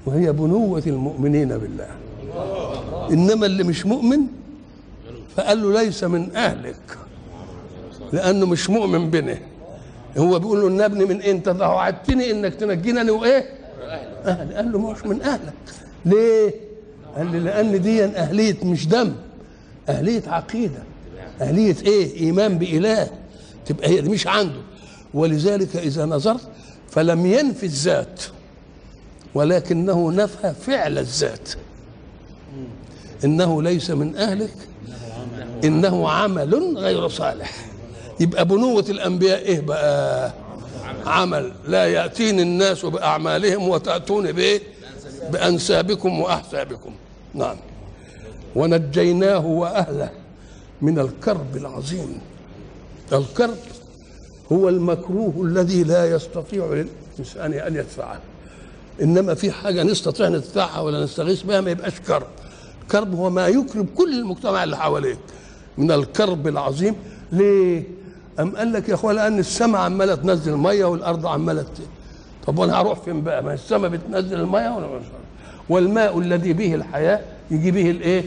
[0.05, 1.87] وهي بنوة المؤمنين بالله.
[3.11, 4.19] إنما اللي مش مؤمن
[5.37, 6.97] فقال له ليس من أهلك
[8.13, 9.37] لأنه مش مؤمن بنا
[10.17, 13.49] هو بيقول له النبني من أنت ده وعدتني إنك تنجيني وإيه؟
[14.25, 15.53] أهل قال له مش من أهلك.
[16.05, 16.53] ليه؟
[17.17, 19.13] قال لي لأن دي أهلية مش دم
[19.89, 20.83] أهلية عقيدة.
[21.41, 23.07] أهلية إيه؟ إيمان بإله.
[23.65, 24.61] تبقى هي مش عنده.
[25.13, 26.47] ولذلك إذا نظرت
[26.89, 28.21] فلم ينفي الذات
[29.33, 31.49] ولكنه نفى فعل الذات.
[33.23, 34.53] إنه ليس من أهلك.
[35.63, 37.51] إنه عمل غير صالح.
[38.19, 40.33] يبقى بنوة الأنبياء إيه بقى؟
[41.05, 41.51] عمل.
[41.67, 44.61] لا يأتيني الناس بأعمالهم وتأتون بإيه؟
[45.31, 46.91] بأنسابكم وأحسابكم.
[47.33, 47.57] نعم.
[48.55, 50.09] ونجيناه وأهله
[50.81, 52.19] من الكرب العظيم.
[53.13, 53.57] الكرب
[54.51, 56.85] هو المكروه الذي لا يستطيع
[57.19, 58.19] الإنسان أن يدفعه.
[59.01, 62.27] إنما في حاجة نستطيع ندفعها ولا نستغيث بها ما يبقاش كرب.
[62.91, 65.17] كرب هو ما يكرب كل المجتمع اللي حواليك
[65.77, 66.95] من الكرب العظيم
[67.31, 67.83] ليه؟
[68.39, 71.65] أم قال لك يا اخويا لأن السماء عمالة تنزل مية والأرض عمالة.
[72.47, 74.89] طب وأنا هروح فين بقى؟ ما السماء بتنزل المية
[75.69, 77.19] والماء الذي به الحياة
[77.51, 78.23] يجي به الإيه؟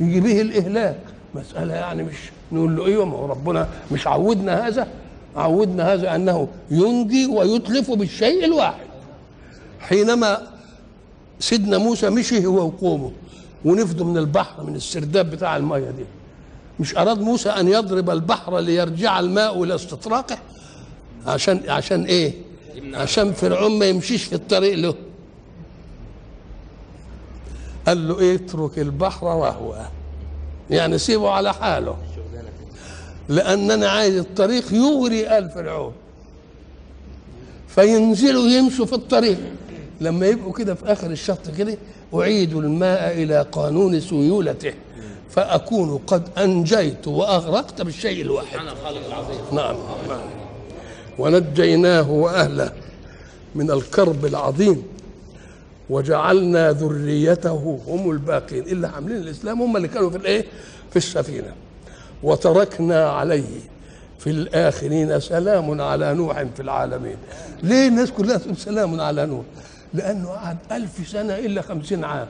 [0.00, 1.00] يجي به الإهلاك
[1.34, 2.14] مسألة يعني مش
[2.52, 4.88] نقول له أيوه ما هو ربنا مش عودنا هذا
[5.36, 8.86] عودنا هذا أنه ينجي ويتلف بالشيء الواحد
[9.80, 10.38] حينما
[11.40, 13.12] سيدنا موسى مشي هو وقومه
[13.64, 16.04] ونفدوا من البحر من السرداب بتاع المية دي.
[16.80, 20.38] مش أراد موسى أن يضرب البحر ليرجع الماء إلى استطراقه؟
[21.26, 22.32] عشان عشان إيه؟
[22.94, 24.94] عشان فرعون ما يمشيش في الطريق له.
[27.86, 29.86] قال له إيه اترك البحر وهو.
[30.70, 31.96] يعني سيبه على حاله.
[33.28, 35.92] لأن أنا عايز الطريق يغري آل فرعون.
[37.68, 39.38] فينزلوا يمشوا في الطريق.
[40.00, 41.78] لما يبقوا كده في آخر الشط كده
[42.14, 44.72] أعيد الماء إلى قانون سيولته
[45.30, 48.56] فأكون قد أنجيت وأغرقت بالشيء الواحد.
[49.52, 49.76] نعم
[50.08, 50.20] نعم.
[51.18, 52.72] ونجيناه وأهله
[53.54, 54.82] من الكرب العظيم
[55.90, 58.62] وجعلنا ذريته هم الباقين.
[58.62, 60.44] اللي عاملين الإسلام هم اللي كانوا في الإيه؟
[60.90, 61.52] في السفينة.
[62.22, 63.60] وتركنا عليه
[64.18, 67.16] في الآخرين سلام على نوح في العالمين.
[67.62, 69.44] ليه الناس كلها تقول سلام على نوح؟
[69.94, 72.26] لأنه قعد ألف سنة إلا خمسين عام.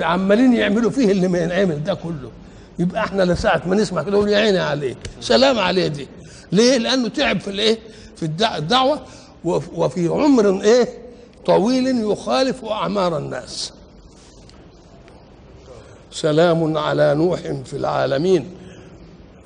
[0.00, 2.30] عمالين يعملوا فيه اللي ما ينعمل ده كله.
[2.78, 4.94] يبقى إحنا لساعة ما نسمع كده نقول يا عيني عليه.
[5.20, 6.08] سلام عليه دي.
[6.52, 7.78] ليه؟ لأنه تعب في الإيه؟
[8.16, 9.00] في الدع- الدعوة.
[9.44, 10.88] وف- وفي عمر إيه؟
[11.46, 13.72] طويل يخالف أعمار الناس.
[16.10, 18.50] سلام على نوح في العالمين.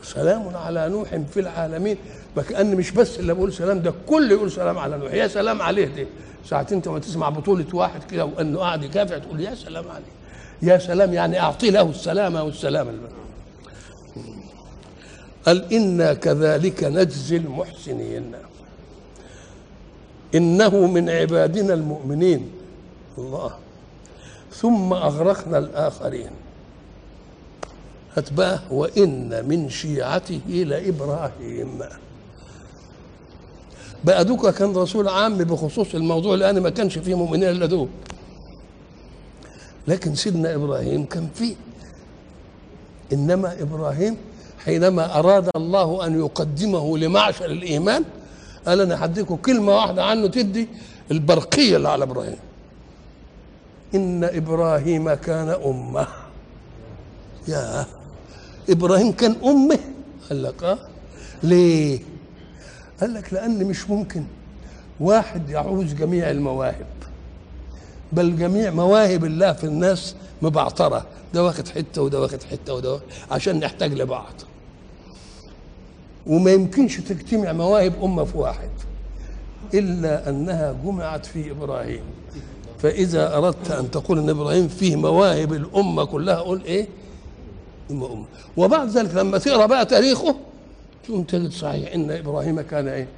[0.03, 1.97] سلام على نوح في العالمين.
[2.43, 5.13] كان مش بس اللي بقول سلام ده الكل يقول سلام على نوح.
[5.13, 6.07] يا سلام عليه دي.
[6.49, 10.17] ساعة انت ما تسمع بطولة واحد كده وأنه قاعد يكافح تقول يا سلام عليه.
[10.63, 12.89] يا سلام يعني اعطي له السلامة والسلام
[15.47, 18.33] قال إنا كذلك نجزي المحسنين.
[20.35, 22.51] إنه من عبادنا المؤمنين.
[23.19, 23.57] الله.
[24.53, 26.31] ثم أغرقنا الآخرين.
[28.17, 31.79] هات بقى وإن من شيعته لإبراهيم.
[34.05, 37.89] بقى دوكا كان رسول عام بخصوص الموضوع لأن ما كانش فيه مؤمنين إلا دول.
[39.89, 41.55] لكن سيدنا إبراهيم كان فيه.
[43.13, 44.17] إنما إبراهيم
[44.65, 48.05] حينما أراد الله أن يقدمه لمعشر الإيمان
[48.67, 50.69] قال أنا هديكم كلمة واحدة عنه تدي
[51.11, 52.37] البرقية اللي على إبراهيم.
[53.95, 56.07] إن إبراهيم كان أمة.
[57.49, 57.87] يا
[58.71, 59.79] إبراهيم كان أمه.
[60.29, 60.79] قال لك آه.
[61.43, 62.01] ليه؟
[63.01, 64.25] قال لك لأن مش ممكن.
[65.01, 66.87] واحد يعوز جميع المواهب.
[68.13, 73.03] بل جميع مواهب الله في الناس مبعترة ده واخد حتة وده واخد حتة وده واخد
[73.31, 74.33] عشان نحتاج لبعض.
[76.27, 78.71] وما يمكنش تجتمع مواهب أمة في واحد.
[79.75, 82.03] إلا أنها جمعت في إبراهيم.
[82.79, 86.89] فإذا أردت أن تقول أن إبراهيم فيه مواهب الأمة كلها قول إيه؟
[87.91, 88.25] أمة أمة.
[88.57, 90.37] وبعد ذلك لما تقرأ بقى تاريخه
[91.07, 93.09] تجد صحيح إن إبراهيم كان إيه؟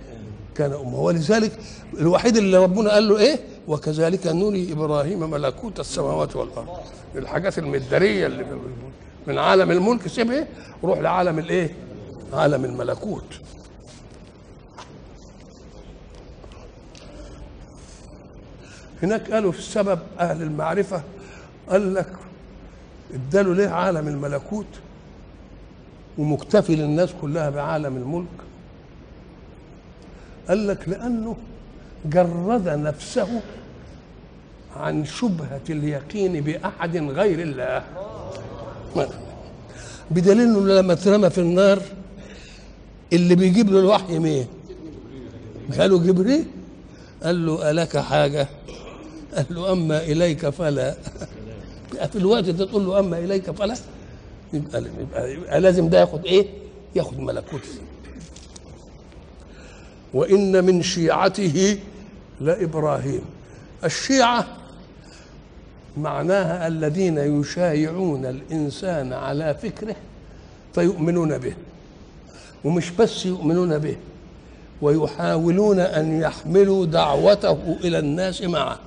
[0.54, 1.00] كان أمة.
[1.00, 1.52] ولذلك
[2.00, 6.68] الوحيد اللي ربنا قال له إيه؟ وكذلك نري إبراهيم ملكوت السماوات والأرض.
[7.16, 8.46] الحاجات المدارية اللي
[9.26, 10.46] من عالم الملك سيبها
[10.84, 11.74] روح لعالم الإيه؟
[12.32, 13.24] عالم الملكوت.
[19.02, 21.02] هناك قالوا في السبب أهل المعرفة
[21.70, 22.12] قال لك
[23.14, 24.66] اداله ليه عالم الملكوت؟
[26.18, 28.26] ومكتفي للناس كلها بعالم الملك
[30.48, 31.36] قال لك لأنه
[32.04, 33.40] جرد نفسه
[34.76, 37.84] عن شبهة اليقين بأحد غير الله
[40.10, 41.82] بدليل إنه لما اترمى في النار
[43.12, 44.46] اللي بيجيب له الوحي مين؟
[45.78, 46.44] قالوا جبريل
[47.22, 48.48] قال له ألك حاجة؟
[49.36, 50.94] قال له أما إليك فلا
[52.12, 53.76] في الوقت ده تقول له أما إليك فلا
[54.52, 56.46] يبقى, يبقى, يبقى لازم ده ياخد إيه؟
[56.96, 57.60] ياخد ملكوت.
[60.14, 61.78] وإن من شيعته
[62.40, 63.20] لإبراهيم.
[63.84, 64.46] الشيعة
[65.96, 69.96] معناها الذين يشايعون الإنسان على فكره
[70.74, 71.54] فيؤمنون به.
[72.64, 73.96] ومش بس يؤمنون به
[74.82, 78.78] ويحاولون أن يحملوا دعوته إلى الناس معه.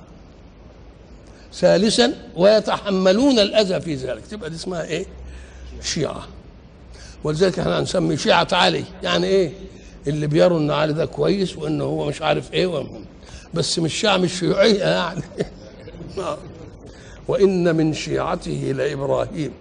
[1.54, 4.26] ثالثا ويتحملون الأذى في ذلك.
[4.30, 5.06] تبقى دي اسمها إيه؟
[5.84, 6.26] شيعة.
[7.24, 8.84] ولذلك إحنا هنسمي شيعة علي.
[9.02, 9.52] يعني إيه؟
[10.06, 13.04] اللي بيروا إن علي ده كويس وان هو مش عارف إيه وهم.
[13.54, 15.22] بس مش شيعة مش شيوعية يعني.
[17.28, 19.52] وإن من شيعته لإبراهيم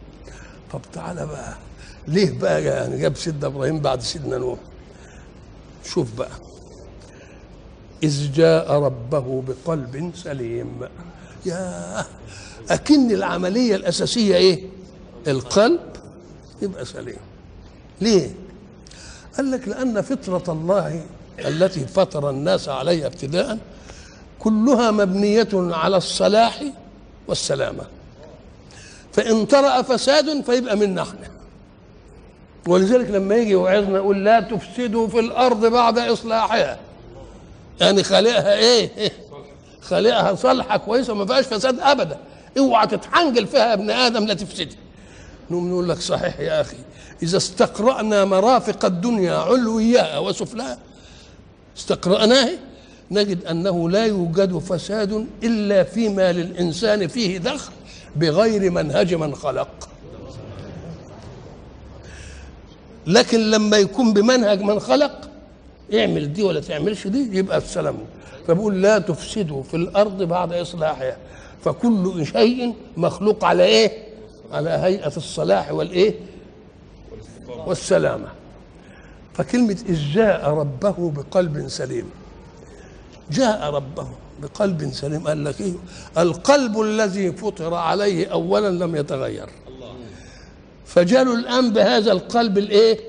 [0.74, 1.54] طب تعالى بقى.
[2.08, 4.60] ليه بقى يعني جاب سيدنا إبراهيم بعد سيدنا نوح؟
[5.86, 6.30] شوف بقى.
[8.04, 10.80] إذ جاء ربه بقلب سليم.
[11.46, 12.06] يا
[12.70, 14.64] أكن العملية الأساسية إيه؟
[15.28, 15.80] القلب.
[16.62, 17.18] يبقى سليم.
[18.02, 18.32] ليه؟
[19.38, 21.02] قال لك لأن فطرة الله
[21.40, 23.58] التي فطر الناس عليها ابتداء
[24.40, 26.64] كلها مبنية على الصلاح
[27.28, 27.84] والسلامة.
[29.14, 31.28] فإن طرأ فساد فيبقى منا إحنا
[32.68, 36.80] ولذلك لما يجي يوعظنا يقول لا تفسدوا في الأرض بعد إصلاحها.
[37.82, 39.12] يعني خالقها إيه؟
[39.82, 42.18] خالقها صالحة كويسة ما فيهاش فساد ابدا.
[42.58, 44.78] اوعى تتحنجل فيها يا ابن آدم لا تفسدها
[45.52, 46.78] نقوم نقول لك صحيح يا أخي.
[47.24, 50.78] إذا استقرأنا مرافق الدنيا علويها وسفلها
[51.78, 52.50] استقرأناه
[53.12, 57.72] نجد أنه لا يوجد فساد إلا فيما للانسان فيه دخل
[58.16, 59.90] بغير منهج من خلق.
[63.08, 65.30] لكن لما يكون بمنهج من خلق
[65.94, 67.98] اعمل دي ولا تعملش دي يبقى السلام.
[68.48, 71.18] فبقول لا تفسدوا في الأرض بعد إصلاحها.
[71.64, 74.11] فكل شيء مخلوق على إيه؟
[74.52, 76.16] على هيئة الصلاح والإيه؟
[77.48, 78.28] والسلامة.
[79.34, 82.10] فكلمة إذ جاء ربه بقلب سليم.
[83.32, 84.08] جاء ربه
[84.42, 85.28] بقلب سليم.
[85.28, 85.74] قال لك إيه؟
[86.18, 89.50] القلب الذي فطر عليه اولا لم يتغير.
[90.86, 93.00] فجاله الآن بهذا القلب الإيه؟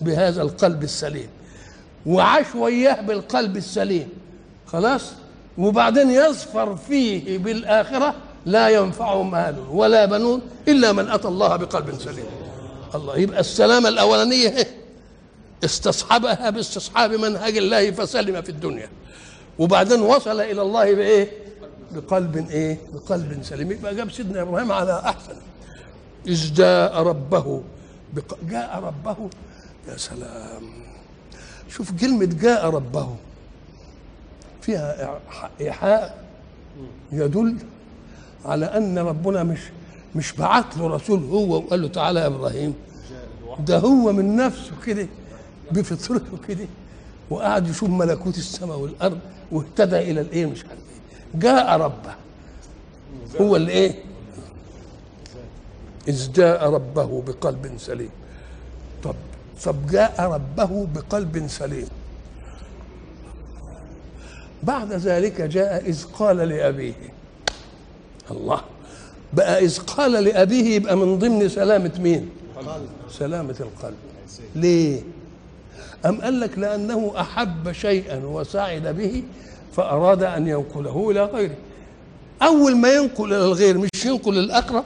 [0.00, 1.28] بهذا القلب السليم.
[2.06, 4.08] وعاش وياه بالقلب السليم.
[4.66, 5.12] خلاص؟
[5.58, 8.14] وبعدين يظفر فيه بالآخرة
[8.46, 12.26] لا ينفعه مال ولا بنون إلا من أتى الله بقلب سليم.
[12.94, 14.66] الله يبقى السلامة الأولانية
[15.64, 18.88] استصحبها باستصحاب منهج الله فسلم في الدنيا.
[19.58, 21.30] وبعدين وصل إلى الله بإيه؟
[21.92, 23.70] بقلب إيه؟ بقلب سليم.
[23.72, 25.36] يبقى جاب سيدنا إبراهيم على أحسن.
[26.26, 27.62] إذ جاء ربه
[28.12, 28.36] بق...
[28.50, 29.30] جاء ربه.
[29.88, 30.62] يا سلام.
[31.68, 33.16] شوف كلمة جاء ربه
[34.60, 35.20] فيها
[35.60, 36.24] إيحاء
[37.12, 37.56] يدل
[38.44, 39.58] على أن ربنا مش
[40.16, 42.74] مش بعت له رسول هو وقال له تعالى يا إبراهيم.
[43.66, 45.06] ده هو من نفسه كده
[45.72, 46.66] بفطرته كده
[47.30, 49.18] وقعد يشوف ملكوت السماء والأرض
[49.52, 51.40] واهتدى إلى الإيه مش عارف إيه.
[51.40, 52.14] جاء ربه
[53.40, 53.94] هو اللي إيه؟
[56.08, 58.10] إذ جاء ربه بقلب سليم.
[59.04, 59.14] طب
[59.64, 61.88] طب جاء ربه بقلب سليم.
[64.62, 66.92] بعد ذلك جاء إذ قال لأبيه
[68.30, 68.60] الله.
[69.32, 72.30] بقى إذ قال لأبيه يبقى من ضمن سلامة مين؟
[73.10, 73.96] سلامة القلب.
[74.56, 75.00] ليه؟
[76.06, 79.22] أم قال لك لأنه أحب شيئا وسعد به
[79.72, 81.56] فأراد أن ينقله إلى غيره.
[82.42, 84.84] أول ما ينقل إلى الغير مش ينقل الأقرب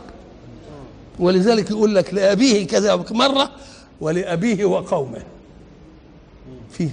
[1.18, 3.50] ولذلك يقول لك لأبيه كذا مرة
[4.00, 5.22] ولأبيه وقومه.
[6.70, 6.88] في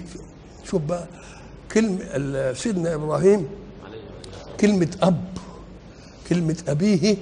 [0.66, 1.06] شوف بقى
[1.74, 3.48] كلمة سيدنا إبراهيم
[4.60, 5.24] كلمة أب.
[6.32, 7.18] كلمة أبيه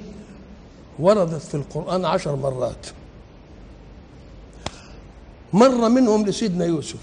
[0.99, 2.85] وردت في القرآن عشر مرات
[5.53, 6.99] مرة منهم لسيدنا يوسف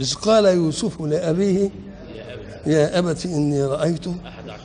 [0.00, 1.70] إذ قال يوسف لأبيه
[2.66, 4.62] يا أبت إني رأيت أحد عشر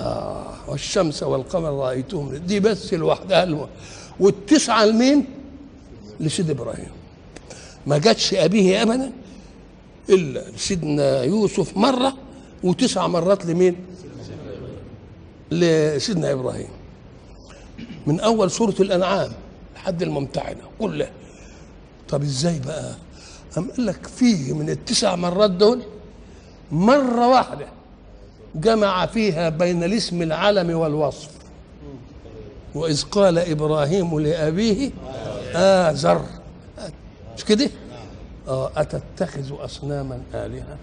[0.00, 3.68] آه والشمس والقمر رأيتهم دي بس لوحدها.
[4.20, 5.24] والتسعة لمين؟
[6.20, 6.90] لسيد إبراهيم
[7.86, 9.12] ما جاتش أبيه أبدا
[10.10, 12.16] إلا لسيدنا يوسف مرة
[12.64, 13.76] وتسع مرات لمين؟
[15.50, 16.68] لسيدنا إبراهيم.
[18.06, 19.32] من أول سورة الأنعام
[19.76, 21.10] لحد الممتحنة كلها
[22.08, 22.94] طب إزاي بقى؟
[23.58, 25.82] أم قال لك فيه من التسع مرات دول
[26.72, 27.66] مرة واحدة
[28.54, 31.30] جمع فيها بين الاسم العلم والوصف.
[32.74, 34.90] وإذ قال إبراهيم لأبيه
[35.54, 36.24] آزر
[37.36, 37.70] مش كده؟
[38.48, 40.76] آه أتتخذ أصناما آلهة.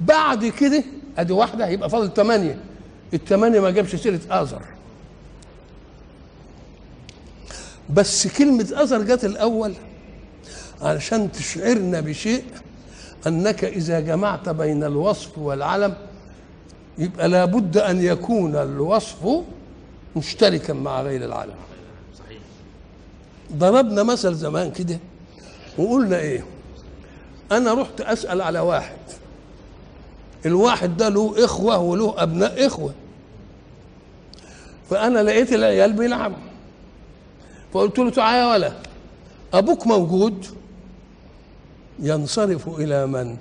[0.00, 0.84] بعد كده
[1.18, 2.58] أدي واحدة يبقى فاضل ثمانية
[3.14, 4.62] الثمانية ما جابش سيرة آزر.
[7.90, 9.74] بس كلمة أزر جت الأول
[10.82, 12.44] علشان تشعرنا بشيء
[13.26, 15.94] أنك إذا جمعت بين الوصف والعلم
[16.98, 19.28] يبقى لابد أن يكون الوصف
[20.16, 21.54] مشتركا مع غير العلم.
[22.18, 22.38] صحيح
[23.52, 24.98] ضربنا مثل زمان كده
[25.78, 26.44] وقلنا إيه؟
[27.52, 28.96] أنا رحت أسأل على واحد.
[30.46, 32.94] الواحد ده له إخوة وله أبناء إخوة.
[34.90, 36.36] فأنا لقيت العيال بيلعبوا.
[37.74, 38.72] فقلت له تعالى يا ولا
[39.54, 40.46] أبوك موجود؟
[41.98, 43.36] ينصرف إلى من؟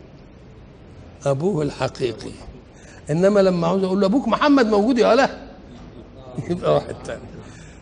[1.26, 2.32] أبوه الحقيقي.
[3.10, 5.30] إنما لما عاوز أقول له أبوك محمد موجود يا ولا؟
[6.50, 7.22] يبقى واحد تاني.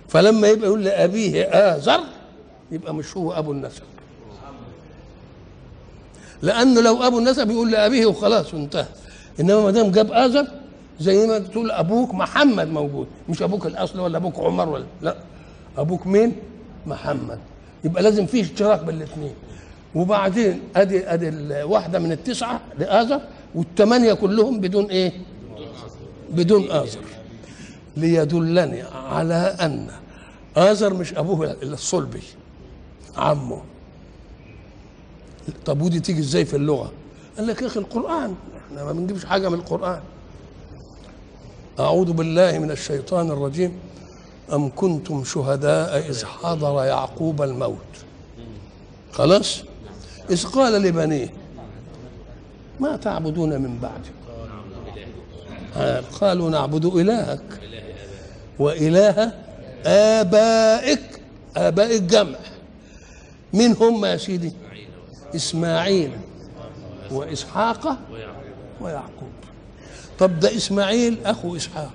[0.08, 2.00] فلما يبقى يقول لأبيه آزر
[2.72, 3.84] يبقى مش هو أبو النسب.
[6.42, 8.86] لأنه لو أبو النسب يقول لأبيه وخلاص وانتهى
[9.40, 10.48] إنما ما دام جاب آزر
[11.00, 13.08] زي ما تقول أبوك محمد موجود.
[13.30, 15.16] مش أبوك الأصل ولا أبوك عمر ولا لا.
[15.78, 16.36] أبوك مين؟
[16.88, 17.40] محمد.
[17.84, 19.34] يبقى لازم فيه اشتراك بين الاثنين.
[19.96, 23.22] وبعدين أدي أدي الواحدة من التسعة لآزر
[23.56, 25.12] والثمانيه كلهم بدون إيه؟
[26.30, 27.04] بدون آزر.
[27.98, 29.88] ليدلني على أن
[30.58, 32.22] آزر مش أبوه الصلبي
[33.18, 33.62] عمه.
[35.66, 36.92] طب ودي تيجي إزاي في اللغة؟
[37.38, 38.36] قال لك يا أخي القرآن
[38.68, 40.00] إحنا ما بنجيبش حاجة من القرآن.
[41.80, 43.80] أعوذ بالله من الشيطان الرجيم.
[44.54, 47.94] أم كنتم شهداء إذ حضر يعقوب الموت؟
[49.12, 49.64] خلاص؟
[50.30, 51.34] إذ قال لبنيه
[52.80, 54.10] ما تعبدون من بعدي
[55.78, 57.62] آه، قالوا نعبد إلهك.
[58.60, 59.32] وإله
[59.86, 61.22] آبائك
[61.58, 62.38] آبائك جمع.
[63.54, 64.54] مين هم يا سيدي
[65.36, 66.12] إسماعيل.
[67.12, 67.98] وإسحاق
[68.82, 69.30] ويعقوب.
[70.20, 71.92] طب ده إسماعيل أخو إسحاق.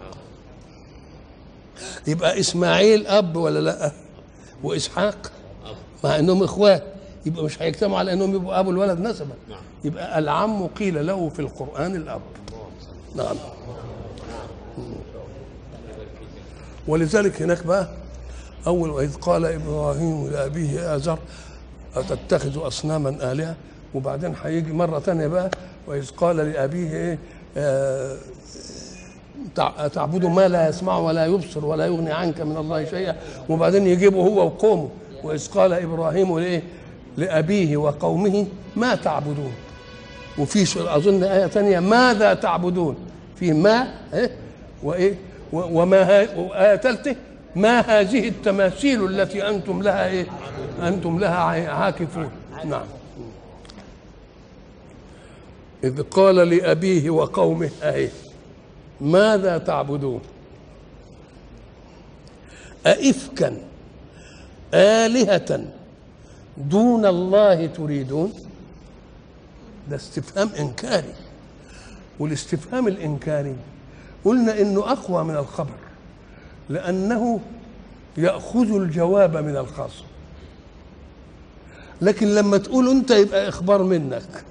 [2.07, 3.93] يبقى إسماعيل أب ولا لأ؟
[4.63, 5.33] وإسحاق؟
[6.05, 6.85] مع إنهم اخوات
[7.27, 9.35] يبقى مش هيجتمعوا على إنهم يبقوا ابو الولد نسبا.
[9.85, 12.21] يبقى العم قيل له في القرآن الأب.
[13.15, 13.37] نعم.
[16.89, 17.89] ولذلك هناك بقى
[18.67, 21.19] أول وإذ قال إبراهيم لأبيه ازر
[21.97, 23.57] أتتخذ اصناما آلهة؟
[23.95, 25.51] وبعدين هيجي مرة ثانية بقى
[25.87, 27.19] وإذ قال لأبيه إيه
[29.55, 33.17] تع- تعبد ما لا يسمع ولا يبصر ولا يغني عنك من الله شيئا.
[33.49, 34.89] وبعدين يجيبه هو وقومه.
[35.25, 36.63] وإذ قال إبراهيم لايه
[37.17, 39.53] لأبيه وقومه ما تعبدون؟
[40.39, 40.63] وفي
[40.97, 42.97] أظن آية ثانية ماذا تعبدون؟
[43.37, 44.31] في ما إيه؟
[44.83, 45.15] وإيه؟
[45.53, 47.17] وما وايه ثالثه
[47.57, 50.27] ما هذه التماثيل التي أنتم لها إيه؟
[50.83, 52.31] أنتم لها عا- عاكفون.
[52.65, 52.85] نعم.
[55.85, 58.09] إذ قال لأبيه وقومه اهي
[59.01, 60.21] ماذا تعبدون؟
[62.87, 63.57] أئفكا
[64.75, 65.65] آلهة
[66.57, 68.33] دون الله تريدون؟
[69.91, 71.15] ده استفهام إنكاري.
[72.19, 73.57] والاستفهام الإنكاري
[74.25, 75.75] قلنا إنه أقوى من الخبر
[76.69, 77.41] لأنه
[78.17, 80.05] يأخذ الجواب من الخصم
[82.03, 84.45] لكن لما تقول أنت يبقى إخبار منك.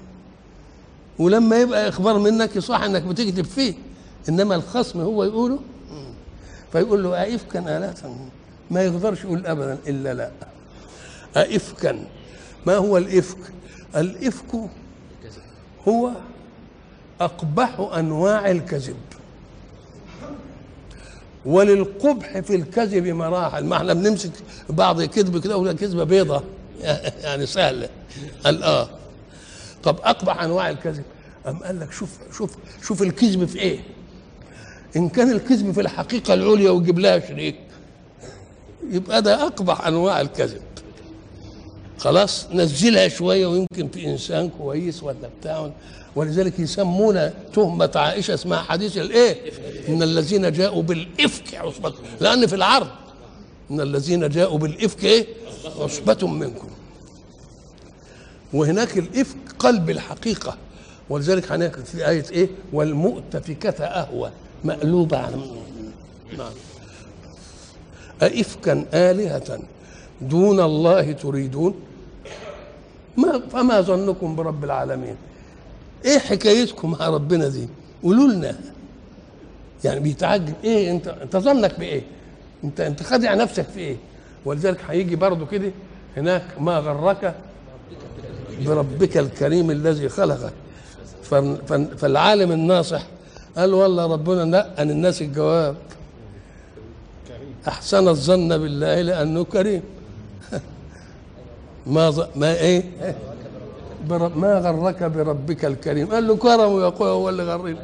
[1.20, 3.74] ولما يبقى إخبار منك يصح إنك بتكذب فيه
[4.30, 5.60] إنما الخصم هو يقوله.
[6.72, 8.16] فيقول له أئفكا آلهة
[8.72, 10.32] ما يقدرش يقول أبدا إلا لا.
[11.38, 12.06] أئفكا
[12.66, 13.38] ما هو الإفك؟
[13.96, 14.56] الإفك
[15.88, 16.12] هو
[17.22, 18.96] أقبح أنواع الكذب.
[21.46, 23.66] وللقبح في الكذب مراحل.
[23.66, 24.32] ما إحنا بنمسك
[24.70, 26.44] بعض كذب كده ولا كذبة بيضة.
[27.24, 27.90] يعني سهلة.
[28.46, 28.90] قال آه.
[29.86, 31.04] طب أقبح أنواع الكذب.
[31.48, 32.52] أم قال لك شوف شوف
[32.84, 33.80] شوف الكذب في إيه؟
[34.96, 37.56] إن كان الكذب في الحقيقة العليا ويجيب لها شريك
[38.92, 40.62] يبقى ده أقبح أنواع الكذب.
[41.98, 45.72] خلاص نزلها شوية ويمكن في إنسان كويس ولا بتاع.
[46.16, 49.52] ولذلك يسمون تهمة عائشة اسمها حديث الإيه؟
[49.90, 52.88] إن الذين جاءوا بالإفك عصبة لأن في العرض
[53.72, 55.26] إن الذين جاءوا بالإفك إيه؟
[55.80, 56.68] عصبة منكم.
[58.54, 60.58] وهناك الإفك قلب الحقيقة.
[61.10, 64.32] ولذلك هناك في آية إيه؟ والمؤتفكة أهوى
[64.64, 65.46] مقلوبه عن
[66.38, 66.52] نعم.
[68.24, 69.60] أئفكا آلهة
[70.22, 71.76] دون الله تريدون؟
[73.18, 75.16] ما فما ظنكم برب العالمين؟
[76.06, 77.68] إيه حكايتكم مع ربنا دي؟
[78.04, 78.56] قولوا لنا.
[79.84, 80.54] يعني بيتعجب.
[80.64, 82.02] إيه انت أنت ظنك بإيه؟
[82.64, 83.98] انت أنت خادع نفسك في إيه؟
[84.46, 85.72] ولذلك هيجي برضو كده
[86.18, 87.36] هناك ما غرك
[88.66, 90.54] بربك الكريم الذي خلقك.
[91.98, 93.04] فالعالم الناصح
[93.58, 95.76] قال والله ربنا نقن الناس الجواب.
[97.68, 99.82] أحسن الظن بالله لأنه كريم.
[101.96, 102.26] ما ظ...
[102.36, 102.84] ما إيه؟
[104.10, 104.38] برب...
[104.38, 106.08] ما غرك بربك الكريم.
[106.08, 107.78] قال له كرم يا أخويا هو اللي غرني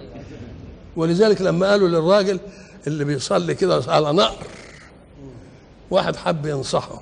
[0.95, 2.39] ولذلك لما قالوا للراجل
[2.88, 4.45] اللي بيصلي كده على نقر
[5.91, 7.01] واحد حب ينصحه.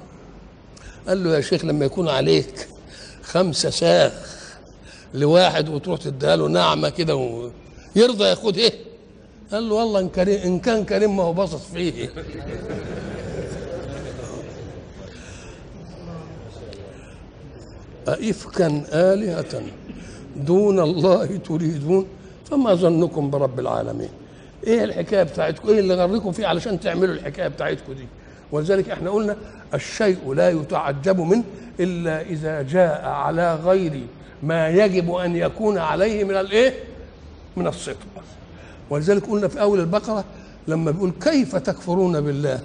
[1.07, 2.67] قال له يا شيخ لما يكون عليك
[3.31, 4.11] خمسة ساغ
[5.13, 7.49] لواحد وتروح تديها له نعمة كده و...
[7.95, 8.73] يرضى ياخد إيه؟
[9.51, 12.09] قال له والله إن كريم إن كان كريم ما هو باصص فيه.
[18.07, 19.61] أئفكا آلهة
[20.35, 22.07] دون الله تريدون؟
[22.51, 24.09] فما ظنكم برب العالمين.
[24.67, 28.07] إيه الحكاية بتاعتكم؟ إيه اللي غركم فيه علشان تعملوا الحكاية بتاعتكم دي؟
[28.51, 29.37] ولذلك إحنا قلنا
[29.73, 31.43] الشيء لا يتعجب منه
[31.79, 34.01] إلا إذا جاء على غير
[34.43, 36.73] ما يجب أن يكون عليه من الإيه؟
[37.57, 37.97] من الصدق.
[38.89, 40.23] ولذلك قلنا في أول البقرة
[40.67, 42.59] لما بيقول كيف تكفرون بالله؟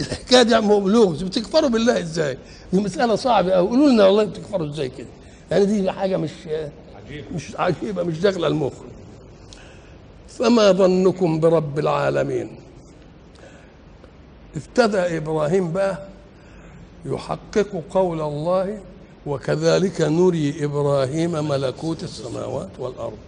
[0.00, 2.38] الحكاية دي لغز بتكفروا بالله إزاي؟
[2.72, 5.06] دي مسألة صعبة قوي قولوا لنا والله بتكفروا إزاي كده؟
[5.50, 6.30] يعني دي حاجة مش
[7.34, 8.72] مش عجيبة مش داخلة المخ.
[10.28, 12.50] فما ظنكم برب العالمين؟
[14.56, 15.98] ابتدأ إبراهيم بقى
[17.04, 18.78] يحقق قول الله
[19.26, 23.18] وكذلك نري إبراهيم ملكوت السماوات والأرض.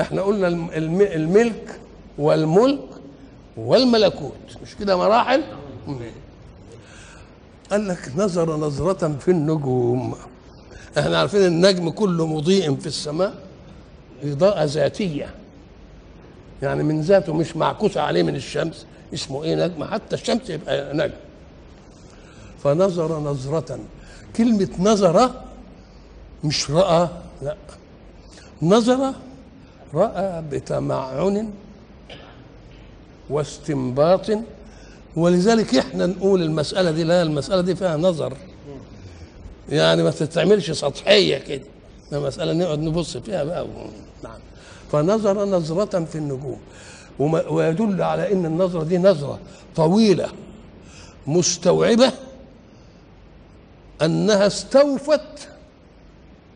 [0.00, 1.80] إحنا قلنا الم- الم- الملك
[2.18, 2.80] والملك
[3.56, 4.32] والملكوت.
[4.62, 5.42] مش كده مراحل.
[7.70, 10.14] قال لك نظر نظرة في النجوم.
[10.98, 13.34] إحنا عارفين النجم كله مضيء في السماء
[14.24, 15.34] إضاءة ذاتية.
[16.62, 18.86] يعني من ذاته مش معكوسة عليه من الشمس.
[19.14, 19.84] اسمه إيه نجم.
[19.84, 21.14] حتى الشمس يبقى نجم.
[22.64, 23.78] فنظر نظرة.
[24.36, 25.30] كلمة نظر
[26.44, 27.08] مش رأى
[27.42, 27.56] لا.
[28.62, 29.12] نظر
[29.94, 31.50] رأى بتمعن
[33.30, 34.26] واستنباط.
[35.16, 38.36] ولذلك إحنا نقول المسألة دي لا المسألة دي فيها نظر.
[39.68, 41.64] يعني ما تتعملش سطحية كده.
[42.12, 43.66] ده مسألة نقعد نبص فيها بقى.
[44.24, 44.38] نعم.
[44.92, 46.60] فنظر نظرة في النجوم.
[47.18, 49.38] ويدل على إن النظرة دي نظرة
[49.76, 50.28] طويلة
[51.26, 52.12] مستوعبة
[54.02, 55.48] أنها استوفت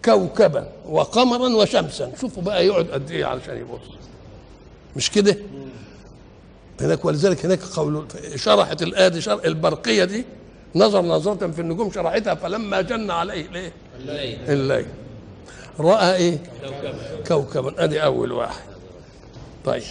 [0.05, 2.13] كوكبا وقمرا وشمسا.
[2.21, 3.81] شوفوا بقى يقعد قد إيه علشان يبص.
[4.97, 5.37] مش كده؟
[6.81, 8.07] هناك ولذلك هناك قول
[8.37, 10.25] شرحت الآية دي شرح البرقية دي
[10.75, 14.39] نظر نظرة في النجوم شرحتها فلما جن عليه الايه؟ الليل.
[14.49, 14.87] الليل.
[15.81, 16.99] رأى إيه؟ كوكبا.
[17.29, 17.85] كوكبا.
[17.85, 18.63] أدي أول واحد.
[19.65, 19.83] طيب.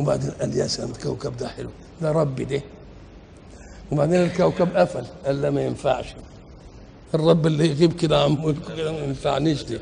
[0.00, 1.70] وبعدين قال يا سلام الكوكب ده حلو.
[2.02, 2.62] ده ربي ده
[3.92, 5.04] وبعدين الكوكب قفل.
[5.26, 6.06] قال لا ما ينفعش.
[7.14, 9.78] الرب اللي يغيب كده ملكه كده ما ينفعنيش دي.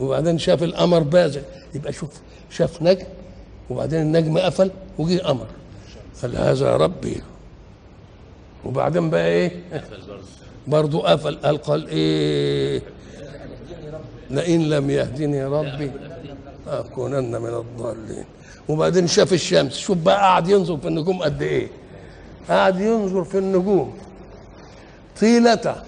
[0.00, 1.40] وبعدين شاف القمر بازغ
[1.74, 2.10] يبقى شوف
[2.50, 3.06] شاف نجم.
[3.70, 5.46] وبعدين النجم قفل وجه قمر.
[6.22, 7.22] قال هذا ربي.
[8.64, 10.18] وبعدين بقى إيه؟ برضه
[10.66, 11.36] برضو قفل.
[11.36, 12.82] قال قال إيه؟
[14.30, 15.90] لئن لم يهدني ربي.
[16.68, 18.24] أكونن من الضالين.
[18.68, 21.68] وبعدين شاف الشمس شوف بقى قعد ينظر في النجوم قد إيه.
[22.48, 23.98] قعد ينظر في النجوم.
[25.20, 25.82] طيلة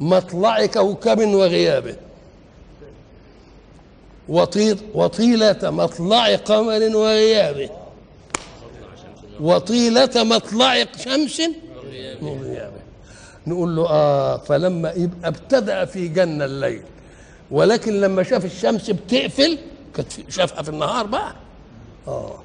[0.00, 1.96] مطلع كوكب وغيابه
[4.28, 7.70] وطيل وطيلة مطلع قمر وغيابه
[9.40, 11.42] وطيلة مطلع شمس
[12.22, 12.80] وغيابه
[13.46, 16.82] نقول له آه فلما يبقى ابتدأ في جنة الليل.
[17.50, 19.58] ولكن لما شاف الشمس بتقفل
[19.96, 21.34] كانت شافها في النهار بقى.
[22.08, 22.38] آه.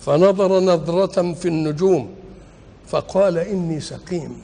[0.00, 2.14] فنظر نظرة في النجوم
[2.86, 4.42] فقال إني سقيم.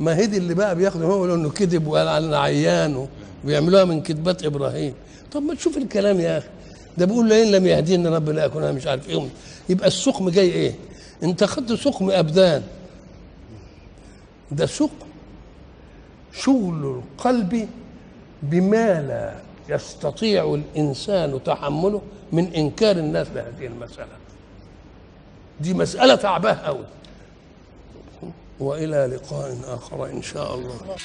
[0.00, 3.08] ما هي دي اللي بقى بياخدوا هو انه كذب وقال أنا عيان
[3.44, 4.94] وبيعملوها من كذبات إبراهيم.
[5.32, 6.48] طب ما تشوف الكلام يا أخي.
[6.98, 9.28] ده بيقول لئن لم يهدينا رب لا أنا مش عارف إيه.
[9.68, 10.74] يبقى السقم جاي إيه؟
[11.22, 12.62] انت خدت سقم أبدان.
[14.50, 15.06] ده سقم
[16.32, 17.68] شغل القلب
[18.42, 19.34] بما لا
[19.68, 24.16] يستطيع الإنسان تحمله من إنكار الناس لهذه المسألة.
[25.60, 26.84] دي مسألة تعباه قوي
[28.60, 30.96] وإلى لقاء آخر إن شاء الله.